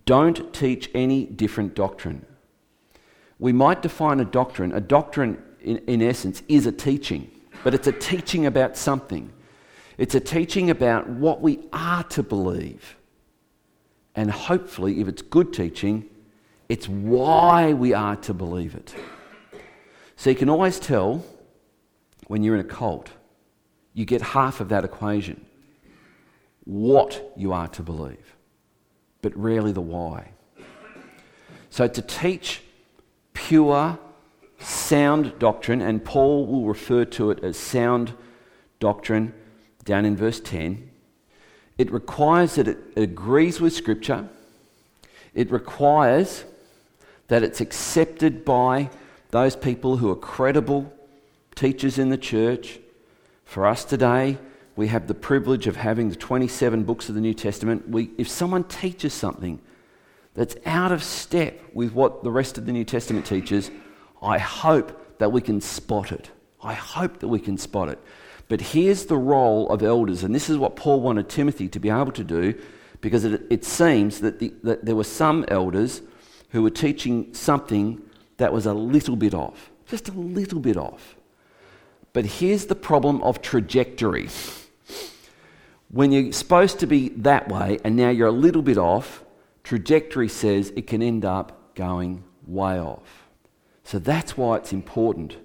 Don't 0.05 0.53
teach 0.53 0.91
any 0.93 1.25
different 1.25 1.73
doctrine. 1.73 2.23
We 3.39 3.51
might 3.51 3.81
define 3.81 4.19
a 4.19 4.25
doctrine. 4.25 4.71
A 4.71 4.79
doctrine 4.79 5.41
in, 5.62 5.77
in 5.88 6.01
essence, 6.03 6.43
is 6.47 6.67
a 6.67 6.71
teaching, 6.71 7.31
but 7.63 7.73
it's 7.73 7.88
a 7.88 7.91
teaching 7.91 8.45
about 8.45 8.77
something. 8.77 9.34
It's 9.97 10.13
a 10.13 10.19
teaching 10.19 10.69
about 10.69 11.10
what 11.10 11.41
we 11.41 11.67
are 11.73 12.03
to 12.03 12.21
believe. 12.21 12.97
And 14.13 14.29
hopefully, 14.29 15.01
if 15.01 15.08
it's 15.08 15.23
good 15.23 15.51
teaching, 15.51 16.08
it's 16.67 16.88
why 16.88 17.73
we 17.73 17.93
are 17.93 18.15
to 18.17 18.34
believe 18.34 18.75
it. 18.75 18.95
So 20.15 20.30
you 20.30 20.36
can 20.36 20.49
always 20.49 20.80
tell 20.80 21.23
when 22.28 22.43
you're 22.43 22.56
in 22.56 22.62
a 22.62 22.69
cult, 22.69 23.12
you 23.93 24.06
get 24.06 24.21
half 24.21 24.60
of 24.60 24.69
that 24.69 24.84
equation 24.84 25.45
what 26.65 27.32
you 27.38 27.54
are 27.54 27.67
to 27.67 27.84
believe, 27.84 28.36
but 29.21 29.36
rarely 29.38 29.71
the 29.71 29.82
why. 29.82 30.32
So 31.69 31.88
to 31.88 32.01
teach 32.01 32.62
pure, 33.34 33.99
sound 34.60 35.38
doctrine, 35.38 35.82
and 35.82 36.04
Paul 36.04 36.47
will 36.47 36.65
refer 36.65 37.06
to 37.06 37.30
it 37.30 37.43
as 37.43 37.58
sound 37.58 38.13
doctrine 38.80 39.34
down 39.84 40.06
in 40.06 40.15
verse 40.15 40.39
10, 40.39 40.89
it 41.78 41.91
requires 41.91 42.56
that 42.56 42.67
it 42.67 42.80
agrees 42.95 43.62
with 43.62 43.73
Scripture, 43.73 44.28
it 45.34 45.51
requires 45.51 46.45
that 47.28 47.44
it's 47.44 47.62
accepted 47.62 48.46
by 48.46 48.90
those 49.32 49.56
people 49.56 49.98
who 49.98 50.10
are 50.10 50.16
credible 50.16 50.92
teachers 51.56 51.98
in 51.98 52.10
the 52.10 52.18
church. 52.18 52.80
For 53.46 53.66
us 53.66 53.84
today, 53.84 54.38
we 54.76 54.88
have 54.88 55.08
the 55.08 55.14
privilege 55.14 55.68
of 55.68 55.78
having 55.78 56.10
the 56.10 56.16
27 56.16 56.84
books 56.84 57.10
of 57.10 57.16
the 57.16 57.22
New 57.22 57.34
Testament. 57.34 57.90
We, 57.90 58.12
if 58.18 58.28
someone 58.28 58.66
teaches 58.66 59.14
something 59.14 59.62
that's 60.34 60.56
out 60.66 60.92
of 60.92 61.04
step 61.04 61.62
with 61.74 61.94
what 61.94 62.24
the 62.24 62.32
rest 62.32 62.58
of 62.58 62.66
the 62.66 62.74
New 62.74 62.84
Testament 62.84 63.26
teaches, 63.26 63.72
I 64.22 64.38
hope 64.38 65.18
that 65.20 65.32
we 65.32 65.42
can 65.42 65.62
spot 65.62 66.12
it. 66.12 66.30
I 66.62 66.74
hope 66.74 67.20
that 67.20 67.28
we 67.28 67.40
can 67.40 67.58
spot 67.58 67.90
it. 67.90 68.00
But 68.48 68.62
here's 68.62 69.06
the 69.06 69.18
role 69.18 69.70
of 69.70 69.82
elders, 69.82 70.24
and 70.24 70.36
this 70.36 70.50
is 70.50 70.58
what 70.58 70.76
Paul 70.76 71.02
wanted 71.02 71.30
Timothy 71.30 71.68
to 71.70 71.80
be 71.80 71.90
able 71.90 72.12
to 72.12 72.24
do, 72.24 72.54
because 73.02 73.24
it, 73.24 73.42
it 73.50 73.66
seems 73.66 74.20
that, 74.20 74.40
the, 74.40 74.54
that 74.64 74.86
there 74.86 74.96
were 74.96 75.04
some 75.04 75.46
elders 75.48 76.02
who 76.56 76.63
were 76.63 76.70
teaching 76.70 77.34
something 77.34 78.02
that 78.38 78.54
was 78.54 78.65
a 78.65 78.74
little 78.74 79.18
bit 79.18 79.34
off, 79.34 79.72
just 79.88 80.08
a 80.08 80.13
little 80.13 80.62
bit 80.62 80.78
off. 80.78 81.18
But 82.13 82.26
here's 82.26 82.68
the 82.68 82.76
problem 82.76 83.22
of 83.24 83.41
trajectory. 83.41 84.30
When 85.89 86.13
you're 86.13 86.32
supposed 86.32 86.80
to 86.80 86.88
be 86.88 87.10
that 87.10 87.50
way 87.50 87.78
and 87.84 87.98
now 87.98 88.10
you're 88.10 88.30
a 88.30 88.32
little 88.46 88.62
bit 88.62 88.78
off, 88.78 89.26
trajectory 89.65 90.30
says 90.30 90.72
it 90.78 90.88
can 90.88 91.02
end 91.02 91.26
up 91.26 91.76
going 91.76 92.24
way 92.48 92.80
off. 92.80 93.28
So 93.84 94.00
that's 94.00 94.38
why 94.38 94.56
it's 94.56 94.72
important 94.72 95.36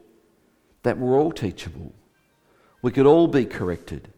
that 0.85 0.97
we're 0.97 1.19
all 1.19 1.33
teachable. 1.33 1.93
We 2.83 2.93
could 2.93 3.07
all 3.07 3.27
be 3.27 3.47
corrected. 3.47 4.13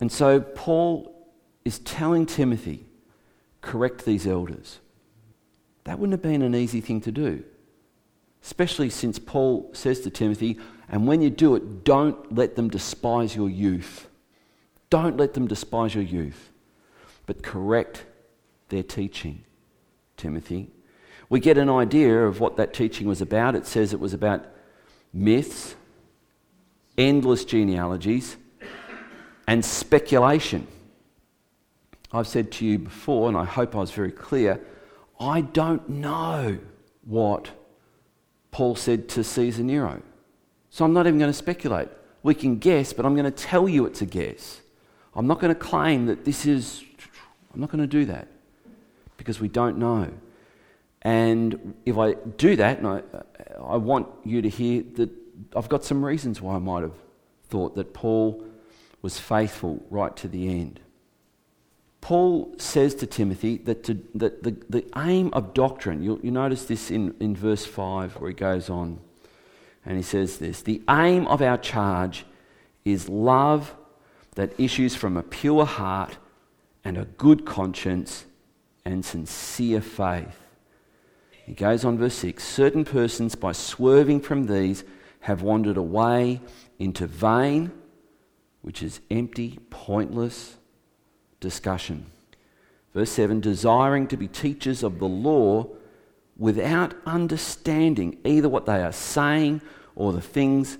And 0.00 0.10
so 0.10 0.40
Paul 0.40 1.30
is 1.64 1.78
telling 1.78 2.26
Timothy, 2.26 2.84
correct 3.60 4.04
these 4.04 4.26
elders. 4.26 4.80
That 5.86 6.00
wouldn't 6.00 6.12
have 6.14 6.22
been 6.22 6.42
an 6.42 6.54
easy 6.56 6.80
thing 6.80 7.00
to 7.02 7.12
do, 7.12 7.44
especially 8.42 8.90
since 8.90 9.20
Paul 9.20 9.70
says 9.72 10.00
to 10.00 10.10
Timothy, 10.10 10.58
and 10.88 11.06
when 11.06 11.22
you 11.22 11.30
do 11.30 11.54
it, 11.54 11.84
don't 11.84 12.34
let 12.34 12.56
them 12.56 12.68
despise 12.68 13.36
your 13.36 13.48
youth. 13.48 14.08
Don't 14.90 15.16
let 15.16 15.34
them 15.34 15.46
despise 15.46 15.94
your 15.94 16.02
youth, 16.02 16.50
but 17.24 17.44
correct 17.44 18.04
their 18.68 18.82
teaching, 18.82 19.44
Timothy. 20.16 20.72
We 21.28 21.38
get 21.38 21.56
an 21.56 21.70
idea 21.70 22.26
of 22.26 22.40
what 22.40 22.56
that 22.56 22.74
teaching 22.74 23.06
was 23.06 23.20
about. 23.20 23.54
It 23.54 23.64
says 23.64 23.92
it 23.92 24.00
was 24.00 24.12
about 24.12 24.44
myths, 25.12 25.76
endless 26.98 27.44
genealogies, 27.44 28.36
and 29.46 29.64
speculation. 29.64 30.66
I've 32.12 32.26
said 32.26 32.50
to 32.52 32.66
you 32.66 32.80
before, 32.80 33.28
and 33.28 33.36
I 33.36 33.44
hope 33.44 33.76
I 33.76 33.78
was 33.78 33.92
very 33.92 34.10
clear, 34.12 34.60
I 35.18 35.40
don't 35.40 35.88
know 35.88 36.58
what 37.04 37.50
Paul 38.50 38.74
said 38.76 39.08
to 39.10 39.24
Caesar 39.24 39.62
Nero. 39.62 40.02
So 40.70 40.84
I'm 40.84 40.92
not 40.92 41.06
even 41.06 41.18
going 41.18 41.30
to 41.30 41.36
speculate. 41.36 41.88
We 42.22 42.34
can 42.34 42.58
guess, 42.58 42.92
but 42.92 43.06
I'm 43.06 43.14
going 43.14 43.24
to 43.24 43.30
tell 43.30 43.68
you 43.68 43.86
it's 43.86 44.02
a 44.02 44.06
guess. 44.06 44.60
I'm 45.14 45.26
not 45.26 45.40
going 45.40 45.54
to 45.54 45.58
claim 45.58 46.06
that 46.06 46.24
this 46.24 46.44
is, 46.44 46.84
I'm 47.54 47.60
not 47.60 47.70
going 47.70 47.80
to 47.80 47.86
do 47.86 48.04
that 48.06 48.28
because 49.16 49.40
we 49.40 49.48
don't 49.48 49.78
know. 49.78 50.10
And 51.02 51.74
if 51.86 51.96
I 51.96 52.14
do 52.14 52.56
that, 52.56 52.78
and 52.78 52.86
I, 52.86 53.02
I 53.62 53.76
want 53.76 54.08
you 54.24 54.42
to 54.42 54.48
hear 54.48 54.82
that 54.96 55.10
I've 55.54 55.68
got 55.68 55.84
some 55.84 56.04
reasons 56.04 56.40
why 56.40 56.56
I 56.56 56.58
might 56.58 56.82
have 56.82 56.94
thought 57.48 57.76
that 57.76 57.94
Paul 57.94 58.44
was 59.02 59.18
faithful 59.18 59.84
right 59.90 60.14
to 60.16 60.28
the 60.28 60.48
end. 60.48 60.80
Paul 62.06 62.54
says 62.56 62.94
to 62.94 63.06
Timothy 63.08 63.56
that, 63.64 63.82
to, 63.82 64.00
that 64.14 64.44
the, 64.44 64.54
the 64.70 64.84
aim 64.96 65.30
of 65.32 65.52
doctrine, 65.54 66.04
you'll, 66.04 66.20
you 66.20 66.30
notice 66.30 66.64
this 66.64 66.88
in, 66.88 67.16
in 67.18 67.34
verse 67.34 67.66
5 67.66 68.20
where 68.20 68.30
he 68.30 68.34
goes 68.36 68.70
on 68.70 69.00
and 69.84 69.96
he 69.96 70.04
says 70.04 70.38
this 70.38 70.62
the 70.62 70.80
aim 70.88 71.26
of 71.26 71.42
our 71.42 71.58
charge 71.58 72.24
is 72.84 73.08
love 73.08 73.74
that 74.36 74.52
issues 74.56 74.94
from 74.94 75.16
a 75.16 75.22
pure 75.24 75.66
heart 75.66 76.16
and 76.84 76.96
a 76.96 77.06
good 77.06 77.44
conscience 77.44 78.26
and 78.84 79.04
sincere 79.04 79.80
faith. 79.80 80.38
He 81.44 81.54
goes 81.54 81.84
on, 81.84 81.98
verse 81.98 82.14
6 82.14 82.44
certain 82.44 82.84
persons, 82.84 83.34
by 83.34 83.50
swerving 83.50 84.20
from 84.20 84.46
these, 84.46 84.84
have 85.22 85.42
wandered 85.42 85.76
away 85.76 86.40
into 86.78 87.08
vain, 87.08 87.72
which 88.62 88.80
is 88.80 89.00
empty, 89.10 89.58
pointless 89.70 90.58
discussion. 91.40 92.06
Verse 92.94 93.10
7 93.10 93.40
desiring 93.40 94.06
to 94.08 94.16
be 94.16 94.28
teachers 94.28 94.82
of 94.82 94.98
the 94.98 95.08
law 95.08 95.66
without 96.38 96.94
understanding 97.04 98.18
either 98.24 98.48
what 98.48 98.66
they 98.66 98.82
are 98.82 98.92
saying 98.92 99.60
or 99.94 100.12
the 100.12 100.20
things 100.20 100.78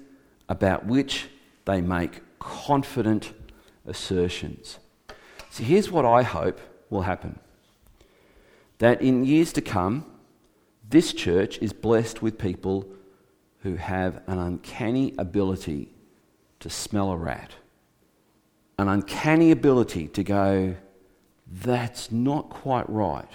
about 0.49 0.87
which 0.87 1.29
they 1.65 1.81
make 1.81 2.21
confident 2.39 3.33
assertions. 3.87 4.79
So 5.51 5.65
here's 5.65 5.91
what 5.91 6.05
I 6.05 6.23
hope 6.23 6.61
will 6.91 7.03
happen 7.03 7.39
that 8.79 9.01
in 9.01 9.25
years 9.25 9.53
to 9.55 9.63
come, 9.63 10.05
this 10.89 11.13
church 11.13 11.59
is 11.59 11.73
blessed 11.73 12.21
with 12.21 12.39
people 12.39 12.87
who 13.61 13.77
have 13.77 14.23
an 14.27 14.39
uncanny 14.39 15.15
ability 15.19 15.89
to 16.61 16.71
smell 16.71 17.11
a 17.11 17.17
rat, 17.17 17.53
an 18.79 18.89
uncanny 18.89 19.51
ability 19.51 20.09
to 20.09 20.23
go, 20.23 20.77
that's 21.51 22.11
not 22.11 22.51
quite 22.51 22.89
right. 22.91 23.29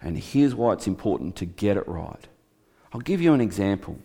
And 0.00 0.18
here's 0.18 0.54
why 0.54 0.72
it's 0.72 0.86
important 0.86 1.36
to 1.36 1.46
get 1.46 1.76
it 1.76 1.86
right. 1.86 2.26
I'll 2.92 3.00
give 3.00 3.20
you 3.20 3.34
an 3.34 3.40
example. 3.40 3.98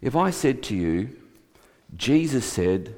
If 0.00 0.14
I 0.14 0.30
said 0.30 0.62
to 0.64 0.76
you, 0.76 1.16
Jesus 1.96 2.44
said, 2.44 2.94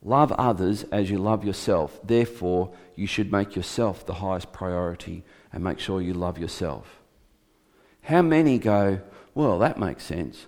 Love 0.00 0.30
others 0.32 0.84
as 0.92 1.10
you 1.10 1.18
love 1.18 1.44
yourself. 1.44 2.00
Therefore, 2.04 2.72
you 2.94 3.06
should 3.06 3.32
make 3.32 3.56
yourself 3.56 4.06
the 4.06 4.14
highest 4.14 4.52
priority 4.52 5.24
and 5.52 5.62
make 5.62 5.80
sure 5.80 6.00
you 6.00 6.14
love 6.14 6.38
yourself. 6.38 7.00
How 8.02 8.22
many 8.22 8.58
go, 8.58 9.00
Well, 9.34 9.58
that 9.58 9.78
makes 9.78 10.04
sense? 10.04 10.46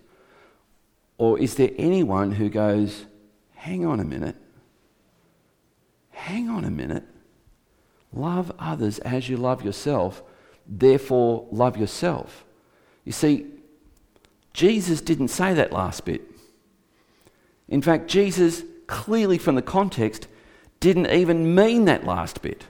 Or 1.19 1.39
is 1.39 1.57
there 1.57 1.71
anyone 1.77 2.33
who 2.33 2.49
goes, 2.49 3.07
Hang 3.55 3.85
on 3.85 4.01
a 4.01 4.05
minute. 4.05 4.37
Hang 6.21 6.49
on 6.49 6.65
a 6.65 6.71
minute. 6.71 7.05
Love 8.13 8.53
others 8.59 8.99
as 9.01 9.29
you 9.29 9.37
love 9.37 9.65
yourself. 9.65 10.23
Therefore, 10.67 11.47
love 11.51 11.77
yourself. 11.77 12.45
You 13.05 13.13
see, 13.13 13.47
Jesus 14.53 15.01
didn't 15.01 15.29
say 15.29 15.55
that 15.55 15.73
last 15.73 16.05
bit. 16.05 16.23
In 17.69 17.83
fact, 17.83 18.09
Jesus 18.09 18.65
clearly 18.91 19.39
from 19.39 19.55
the 19.55 19.63
context, 19.63 20.27
didn't 20.81 21.07
even 21.07 21.55
mean 21.55 21.85
that 21.85 22.05
last 22.05 22.43
bit. 22.43 22.67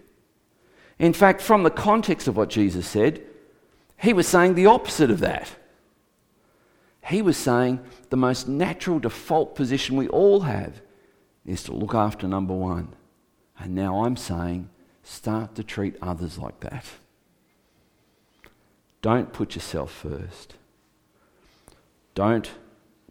In 0.98 1.14
fact, 1.14 1.40
from 1.40 1.62
the 1.62 1.70
context 1.70 2.28
of 2.28 2.36
what 2.36 2.50
Jesus 2.50 2.86
said, 2.86 3.22
he 3.96 4.12
was 4.12 4.28
saying 4.28 4.54
the 4.54 4.66
opposite 4.66 5.10
of 5.10 5.20
that. 5.20 5.50
He 7.06 7.22
was 7.22 7.38
saying 7.38 7.80
the 8.10 8.18
most 8.18 8.48
natural 8.48 8.98
default 8.98 9.54
position 9.54 9.96
we 9.96 10.08
all 10.08 10.40
have 10.40 10.82
is 11.46 11.62
to 11.64 11.72
look 11.72 11.94
after 11.94 12.28
number 12.28 12.54
one. 12.54 12.94
And 13.60 13.74
now 13.74 14.04
I'm 14.04 14.16
saying 14.16 14.70
start 15.02 15.54
to 15.56 15.62
treat 15.62 15.96
others 16.00 16.38
like 16.38 16.60
that. 16.60 16.86
Don't 19.02 19.32
put 19.32 19.54
yourself 19.54 19.92
first. 19.92 20.54
Don't 22.14 22.50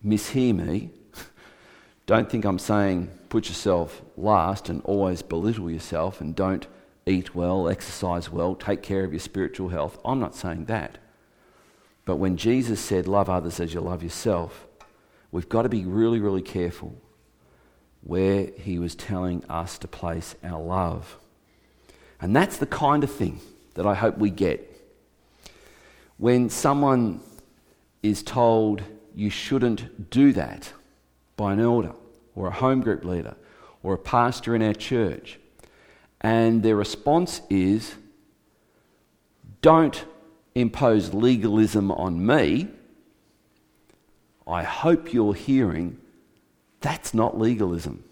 mishear 0.05 0.55
me 0.55 0.89
don't 2.05 2.29
think 2.29 2.45
I'm 2.45 2.59
saying 2.59 3.09
put 3.27 3.49
yourself 3.49 4.01
last 4.17 4.69
and 4.69 4.81
always 4.83 5.21
belittle 5.21 5.69
yourself 5.69 6.21
and 6.21 6.35
don't 6.35 6.67
eat 7.05 7.35
well, 7.35 7.67
exercise 7.67 8.29
well, 8.29 8.55
take 8.55 8.81
care 8.81 9.03
of 9.03 9.11
your 9.11 9.19
spiritual 9.19 9.69
health. 9.69 9.99
I'm 10.05 10.19
not 10.19 10.35
saying 10.35 10.65
that. 10.65 10.97
But 12.05 12.15
when 12.15 12.37
Jesus 12.37 12.79
said, 12.79 13.07
Love 13.07 13.29
others 13.29 13.59
as 13.59 13.73
you 13.73 13.81
love 13.81 14.03
yourself, 14.03 14.67
we've 15.31 15.49
got 15.49 15.63
to 15.63 15.69
be 15.69 15.85
really, 15.85 16.19
really 16.19 16.41
careful 16.41 16.95
where 18.09 18.47
he 18.57 18.79
was 18.79 18.95
telling 18.95 19.45
us 19.45 19.77
to 19.77 19.87
place 19.87 20.33
our 20.43 20.59
love. 20.59 21.15
And 22.19 22.35
that's 22.35 22.57
the 22.57 22.65
kind 22.65 23.03
of 23.03 23.11
thing 23.11 23.39
that 23.75 23.85
I 23.85 23.93
hope 23.93 24.17
we 24.17 24.31
get. 24.31 24.65
When 26.17 26.49
someone 26.49 27.19
is 28.01 28.23
told 28.23 28.81
you 29.13 29.29
shouldn't 29.29 30.09
do 30.09 30.33
that 30.33 30.73
by 31.37 31.53
an 31.53 31.59
elder 31.59 31.91
or 32.33 32.47
a 32.47 32.51
home 32.51 32.81
group 32.81 33.05
leader 33.05 33.35
or 33.83 33.93
a 33.93 33.97
pastor 33.99 34.55
in 34.55 34.63
our 34.63 34.73
church, 34.73 35.37
and 36.19 36.63
their 36.63 36.75
response 36.75 37.41
is, 37.47 37.93
don't 39.61 40.03
impose 40.55 41.13
legalism 41.13 41.91
on 41.91 42.25
me, 42.25 42.69
I 44.47 44.63
hope 44.63 45.13
you're 45.13 45.35
hearing 45.35 45.99
that's 46.81 47.13
not 47.13 47.37
legalism. 47.37 48.03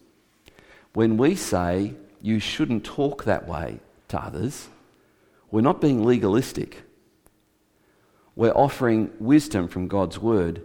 When 0.94 1.18
we 1.18 1.36
say 1.36 1.94
you 2.22 2.40
shouldn't 2.40 2.84
talk 2.84 3.24
that 3.24 3.48
way 3.48 3.80
to 4.08 4.22
others, 4.22 4.68
we're 5.52 5.62
not 5.62 5.82
being 5.82 6.04
legalistic. 6.04 6.84
We're 8.36 8.52
offering 8.52 9.12
wisdom 9.20 9.68
from 9.68 9.88
God's 9.88 10.20
word, 10.20 10.62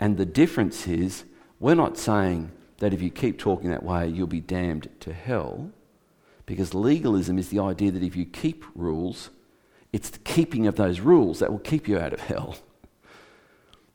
and 0.00 0.16
the 0.16 0.26
difference 0.26 0.86
is 0.86 1.24
we're 1.60 1.74
not 1.74 1.96
saying 1.96 2.50
that 2.78 2.92
if 2.92 3.00
you 3.00 3.10
keep 3.10 3.38
talking 3.38 3.70
that 3.70 3.82
way, 3.82 4.08
you'll 4.08 4.26
be 4.26 4.40
damned 4.40 4.88
to 5.00 5.12
hell, 5.12 5.70
because 6.46 6.74
legalism 6.74 7.38
is 7.38 7.48
the 7.48 7.60
idea 7.60 7.90
that 7.92 8.02
if 8.02 8.16
you 8.16 8.26
keep 8.26 8.64
rules, 8.74 9.30
it's 9.92 10.10
the 10.10 10.18
keeping 10.18 10.66
of 10.66 10.76
those 10.76 11.00
rules 11.00 11.38
that 11.38 11.50
will 11.50 11.60
keep 11.60 11.86
you 11.86 11.98
out 11.98 12.12
of 12.12 12.20
hell. 12.20 12.56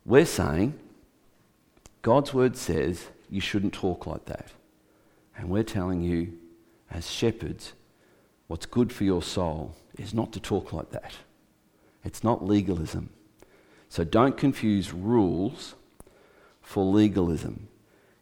We're 0.05 0.25
saying 0.25 0.79
God's 2.01 2.33
word 2.33 2.55
says 2.55 3.07
you 3.29 3.41
shouldn't 3.41 3.73
talk 3.73 4.07
like 4.07 4.25
that. 4.25 4.47
And 5.37 5.49
we're 5.49 5.63
telling 5.63 6.01
you, 6.01 6.33
as 6.91 7.09
shepherds, 7.09 7.73
what's 8.47 8.65
good 8.65 8.91
for 8.91 9.03
your 9.03 9.21
soul 9.21 9.75
is 9.97 10.13
not 10.13 10.33
to 10.33 10.39
talk 10.39 10.73
like 10.73 10.91
that. 10.91 11.13
It's 12.03 12.23
not 12.23 12.45
legalism. 12.45 13.09
So 13.89 14.03
don't 14.03 14.37
confuse 14.37 14.93
rules 14.93 15.75
for 16.61 16.83
legalism. 16.83 17.67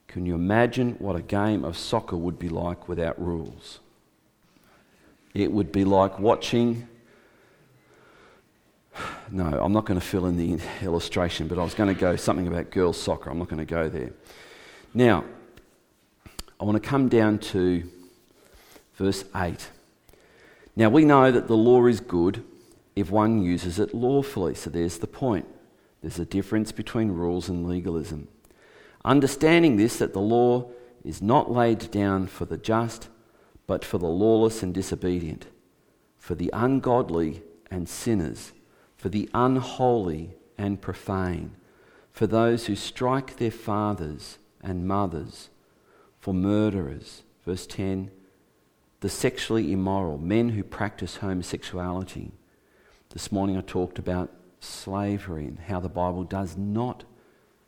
Can 0.08 0.26
you 0.26 0.36
imagine 0.36 0.96
what 1.00 1.16
a 1.16 1.22
game 1.22 1.66
of 1.66 1.78
soccer 1.78 2.16
would 2.16 2.40
be 2.40 2.50
like 2.50 2.88
without 2.88 3.22
rules? 3.22 3.80
It 5.34 5.52
would 5.52 5.72
be 5.72 5.84
like 5.84 6.18
watching. 6.20 6.88
No, 9.30 9.46
I'm 9.46 9.74
not 9.74 9.86
going 9.86 10.00
to 10.00 10.06
fill 10.06 10.26
in 10.26 10.38
the 10.38 10.60
illustration, 10.82 11.48
but 11.48 11.60
I 11.60 11.64
was 11.64 11.74
going 11.74 11.94
to 11.94 12.00
go 12.00 12.16
something 12.16 12.48
about 12.48 12.72
girls' 12.72 13.00
soccer. 13.00 13.30
I'm 13.30 13.38
not 13.38 13.50
going 13.50 13.60
to 13.60 13.66
go 13.66 13.90
there. 13.90 14.14
Now, 14.94 15.26
I 16.60 16.64
want 16.64 16.82
to 16.82 16.90
come 16.90 17.10
down 17.10 17.40
to 17.40 17.90
verse 18.96 19.26
8. 19.36 19.70
Now, 20.76 20.90
we 20.90 21.06
know 21.06 21.32
that 21.32 21.48
the 21.48 21.58
law 21.58 21.86
is 21.86 22.00
good 22.00 22.44
if 22.96 23.12
one 23.12 23.44
uses 23.44 23.80
it 23.80 23.94
lawfully. 23.94 24.56
So 24.56 24.70
there's 24.70 24.98
the 24.98 25.08
point. 25.08 25.46
There's 26.02 26.20
a 26.20 26.26
difference 26.26 26.72
between 26.72 27.12
rules 27.12 27.50
and 27.50 27.68
legalism. 27.68 28.28
Understanding 29.04 29.78
this, 29.78 29.98
that 29.98 30.14
the 30.14 30.20
law 30.20 30.70
is 31.04 31.22
not 31.22 31.52
laid 31.52 31.92
down 31.92 32.28
for 32.28 32.46
the 32.46 32.58
just, 32.58 33.10
but 33.66 33.86
for 33.86 33.98
the 33.98 34.08
lawless 34.08 34.64
and 34.64 34.74
disobedient, 34.74 35.48
for 36.18 36.36
the 36.36 36.50
ungodly 36.54 37.44
and 37.70 37.88
sinners, 37.88 38.52
for 38.96 39.10
the 39.10 39.30
unholy 39.34 40.32
and 40.58 40.82
profane, 40.82 41.56
for 42.12 42.26
those 42.26 42.66
who 42.66 42.76
strike 42.76 43.38
their 43.38 43.52
fathers 43.52 44.38
and 44.62 44.88
mothers, 44.88 45.50
for 46.20 46.34
murderers. 46.34 47.24
Verse 47.46 47.66
10 47.68 48.12
the 49.00 49.10
sexually 49.10 49.72
immoral, 49.72 50.18
men 50.18 50.50
who 50.50 50.64
practice 50.64 51.18
homosexuality. 51.18 52.32
This 53.12 53.32
morning 53.32 53.58
I 53.58 53.62
talked 53.62 54.00
about 54.00 54.32
slavery 54.60 55.46
and 55.46 55.60
how 55.60 55.80
the 55.80 55.90
Bible 55.90 56.24
does 56.24 56.58
not 56.58 57.04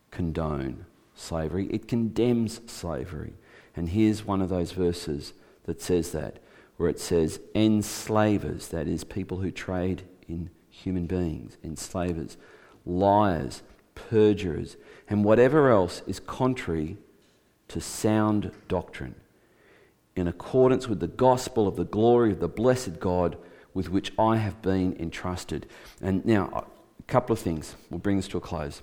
condone 0.09 0.85
slavery, 1.13 1.67
it 1.67 1.87
condemns 1.87 2.61
slavery. 2.65 3.33
And 3.75 3.89
here's 3.89 4.25
one 4.25 4.41
of 4.41 4.49
those 4.49 4.71
verses 4.71 5.33
that 5.65 5.81
says 5.81 6.11
that, 6.13 6.39
where 6.77 6.89
it 6.89 6.99
says, 6.99 7.39
enslavers, 7.53 8.69
that 8.69 8.87
is, 8.87 9.03
people 9.03 9.37
who 9.37 9.51
trade 9.51 10.03
in 10.27 10.49
human 10.69 11.05
beings, 11.05 11.57
enslavers, 11.63 12.37
liars, 12.85 13.61
perjurers, 13.95 14.77
and 15.09 15.25
whatever 15.25 15.69
else 15.69 16.01
is 16.07 16.19
contrary 16.19 16.97
to 17.67 17.81
sound 17.81 18.51
doctrine, 18.67 19.15
in 20.15 20.27
accordance 20.27 20.87
with 20.87 20.99
the 20.99 21.07
gospel 21.07 21.67
of 21.67 21.75
the 21.75 21.85
glory 21.85 22.31
of 22.31 22.39
the 22.39 22.47
blessed 22.47 22.99
God 22.99 23.37
with 23.73 23.89
which 23.89 24.11
I 24.17 24.37
have 24.37 24.61
been 24.61 24.95
entrusted. 24.99 25.67
And 26.01 26.25
now, 26.25 26.65
a 26.99 27.03
couple 27.03 27.33
of 27.33 27.39
things. 27.39 27.75
We'll 27.89 27.99
bring 27.99 28.17
this 28.17 28.27
to 28.29 28.37
a 28.37 28.41
close. 28.41 28.81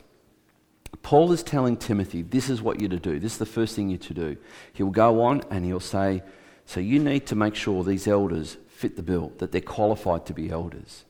Paul 1.02 1.32
is 1.32 1.42
telling 1.42 1.76
Timothy, 1.76 2.22
this 2.22 2.48
is 2.48 2.62
what 2.62 2.80
you're 2.80 2.90
to 2.90 2.98
do. 2.98 3.18
This 3.18 3.32
is 3.32 3.38
the 3.38 3.46
first 3.46 3.76
thing 3.76 3.88
you're 3.88 3.98
to 3.98 4.14
do. 4.14 4.36
He'll 4.72 4.90
go 4.90 5.22
on 5.22 5.42
and 5.50 5.64
he'll 5.64 5.80
say, 5.80 6.22
So 6.64 6.80
you 6.80 6.98
need 6.98 7.26
to 7.26 7.34
make 7.34 7.54
sure 7.54 7.84
these 7.84 8.06
elders 8.06 8.56
fit 8.68 8.96
the 8.96 9.02
bill, 9.02 9.32
that 9.38 9.52
they're 9.52 9.60
qualified 9.60 10.26
to 10.26 10.34
be 10.34 10.50
elders. 10.50 11.04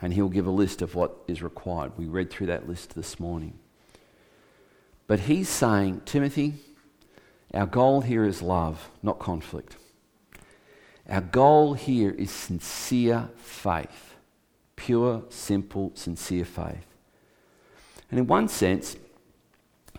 And 0.00 0.12
he'll 0.12 0.28
give 0.28 0.46
a 0.46 0.50
list 0.50 0.82
of 0.82 0.94
what 0.94 1.16
is 1.26 1.42
required. 1.42 1.92
We 1.96 2.06
read 2.06 2.30
through 2.30 2.48
that 2.48 2.68
list 2.68 2.94
this 2.94 3.18
morning. 3.18 3.58
But 5.06 5.20
he's 5.20 5.48
saying, 5.48 6.02
Timothy, 6.04 6.54
our 7.54 7.66
goal 7.66 8.00
here 8.00 8.24
is 8.24 8.42
love, 8.42 8.90
not 9.02 9.18
conflict. 9.18 9.76
Our 11.08 11.20
goal 11.20 11.74
here 11.74 12.10
is 12.10 12.30
sincere 12.30 13.28
faith. 13.36 14.16
Pure, 14.74 15.24
simple, 15.28 15.92
sincere 15.94 16.44
faith. 16.44 16.86
And 18.10 18.18
in 18.18 18.26
one 18.26 18.48
sense, 18.48 18.96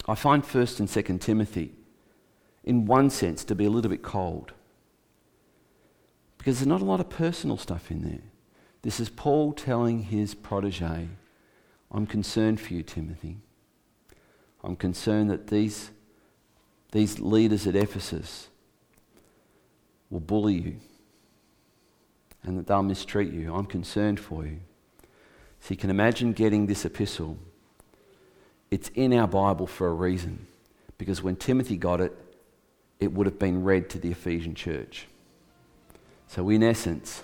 I 0.08 0.16
find 0.16 0.44
1st 0.44 0.80
and 0.80 0.90
2nd 0.90 1.22
Timothy, 1.22 1.74
in 2.64 2.86
one 2.86 3.10
sense, 3.10 3.44
to 3.46 3.56
be 3.56 3.66
a 3.66 3.70
little 3.70 3.90
bit 3.90 4.04
cold. 4.04 4.52
Because 6.38 6.60
there's 6.60 6.68
not 6.68 6.82
a 6.82 6.86
lot 6.86 7.00
of 7.00 7.10
personal 7.10 7.58
stuff 7.58 7.90
in 7.92 8.04
there. 8.04 8.22
This 8.82 9.00
is 9.00 9.10
Paul 9.10 9.54
telling 9.54 10.04
his 10.04 10.36
protege, 10.36 11.08
I'm 11.92 12.06
concerned 12.06 12.60
for 12.60 12.74
you, 12.74 12.84
Timothy. 12.84 13.38
I'm 14.68 14.76
concerned 14.76 15.30
that 15.30 15.48
these, 15.48 15.92
these 16.92 17.22
leaders 17.22 17.66
at 17.68 17.76
Ephesus 17.78 18.50
will 20.10 20.20
bully 20.20 20.56
you 20.56 20.76
and 22.44 22.58
that 22.58 22.68
they'll 22.68 22.84
mistreat 22.84 23.32
you. 23.32 23.56
I'm 23.56 23.66
concerned 23.66 24.20
for 24.20 24.46
you. 24.46 24.60
So 25.62 25.70
you 25.70 25.78
can 25.78 25.90
imagine 25.90 26.34
getting 26.34 26.66
this 26.66 26.84
epistle. 26.84 27.38
It's 28.70 28.90
in 28.90 29.14
our 29.14 29.26
Bible 29.26 29.68
for 29.68 29.88
a 29.88 29.94
reason, 29.94 30.48
because 30.98 31.24
when 31.24 31.38
Timothy 31.38 31.78
got 31.78 32.02
it, 32.02 32.12
it 33.00 33.14
would 33.14 33.26
have 33.26 33.40
been 33.40 33.64
read 33.64 33.90
to 33.92 34.00
the 34.00 34.12
Ephesian 34.12 34.54
church. 34.54 35.08
So, 36.28 36.50
in 36.50 36.62
essence, 36.62 37.24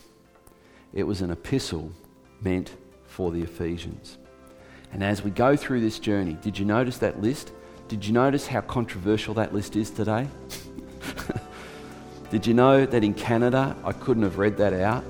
it 0.94 1.04
was 1.04 1.22
an 1.22 1.30
epistle 1.30 1.92
meant 2.40 2.74
for 3.04 3.32
the 3.32 3.42
Ephesians. 3.42 4.18
And 4.94 5.04
as 5.04 5.24
we 5.24 5.32
go 5.32 5.56
through 5.56 5.82
this 5.82 5.98
journey, 5.98 6.38
did 6.42 6.58
you 6.58 6.66
notice 6.66 7.00
that 7.00 7.20
list? 7.20 7.52
Did 7.88 8.06
you 8.06 8.14
notice 8.14 8.46
how 8.46 8.62
controversial 8.62 9.34
that 9.34 9.52
list 9.52 9.76
is 9.76 9.90
today? 9.90 10.28
did 12.32 12.46
you 12.46 12.54
know 12.54 12.86
that 12.86 13.04
in 13.04 13.16
Canada 13.16 13.76
I 13.84 13.92
couldn't 13.92 14.24
have 14.24 14.38
read 14.38 14.56
that 14.58 14.74
out? 14.74 15.04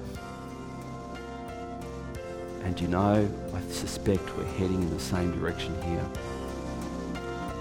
And 2.64 2.80
you 2.80 2.88
know, 2.88 3.30
I 3.54 3.72
suspect 3.72 4.24
we're 4.38 4.46
heading 4.46 4.82
in 4.82 4.90
the 4.90 5.00
same 5.00 5.38
direction 5.38 5.76
here. 5.84 6.10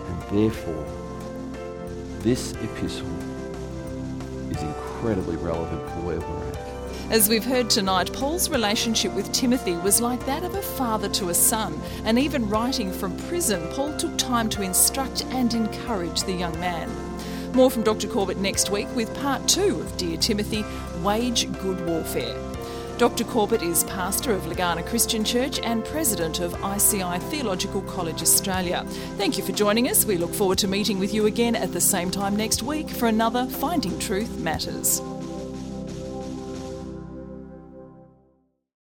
And 0.07 0.23
therefore, 0.31 0.87
this 2.21 2.53
epistle 2.53 3.11
is 4.53 4.63
incredibly 4.63 5.37
relevant 5.37 5.83
for 5.91 6.01
where 6.03 6.21
we're 6.21 6.49
at. 6.49 6.52
As 7.11 7.29
we've 7.29 7.45
heard 7.45 7.69
tonight, 7.69 8.13
Paul's 8.13 8.49
relationship 8.49 9.13
with 9.13 9.33
Timothy 9.33 9.77
was 9.77 10.01
like 10.01 10.25
that 10.25 10.45
of 10.45 10.55
a 10.55 10.63
father 10.63 11.09
to 11.11 11.29
a 11.29 11.35
son, 11.35 11.79
and 12.05 12.19
even 12.19 12.49
writing 12.49 12.91
from 12.91 13.17
prison, 13.29 13.67
Paul 13.73 13.97
took 13.97 14.17
time 14.17 14.49
to 14.51 14.63
instruct 14.63 15.25
and 15.27 15.53
encourage 15.53 16.23
the 16.23 16.33
young 16.33 16.59
man. 16.59 16.91
More 17.53 17.71
from 17.71 17.83
Dr. 17.83 18.09
Corbett 18.09 18.39
next 18.39 18.71
week 18.71 18.89
with 18.97 19.15
part 19.17 19.47
two 19.47 19.81
of 19.81 19.97
Dear 19.99 20.17
Timothy 20.17 20.65
Wage 21.03 21.53
Good 21.61 21.85
Warfare. 21.87 22.39
Dr. 22.97 23.25
Corbett 23.25 23.63
is 23.63 23.85
pastor 23.85 24.33
of 24.33 24.43
Legana 24.45 24.87
Christian 24.87 25.25
Church 25.25 25.59
and 25.61 25.85
president 25.85 26.41
of 26.41 26.55
ICI 26.65 27.19
Theological 27.31 27.83
College 27.83 28.23
Australia. 28.23 28.85
Thank 29.19 29.37
you 29.37 29.45
for 29.45 29.53
joining 29.53 29.89
us. 29.89 30.07
We 30.07 30.17
look 30.17 30.33
forward 30.33 30.59
to 30.59 30.69
meeting 30.69 30.99
with 30.99 31.13
you 31.13 31.27
again 31.27 31.57
at 31.57 31.73
the 31.73 31.81
same 31.81 32.11
time 32.11 32.37
next 32.37 32.63
week 32.63 32.89
for 32.89 33.07
another 33.07 33.47
Finding 33.47 33.99
Truth 33.99 34.39
Matters. 34.39 35.03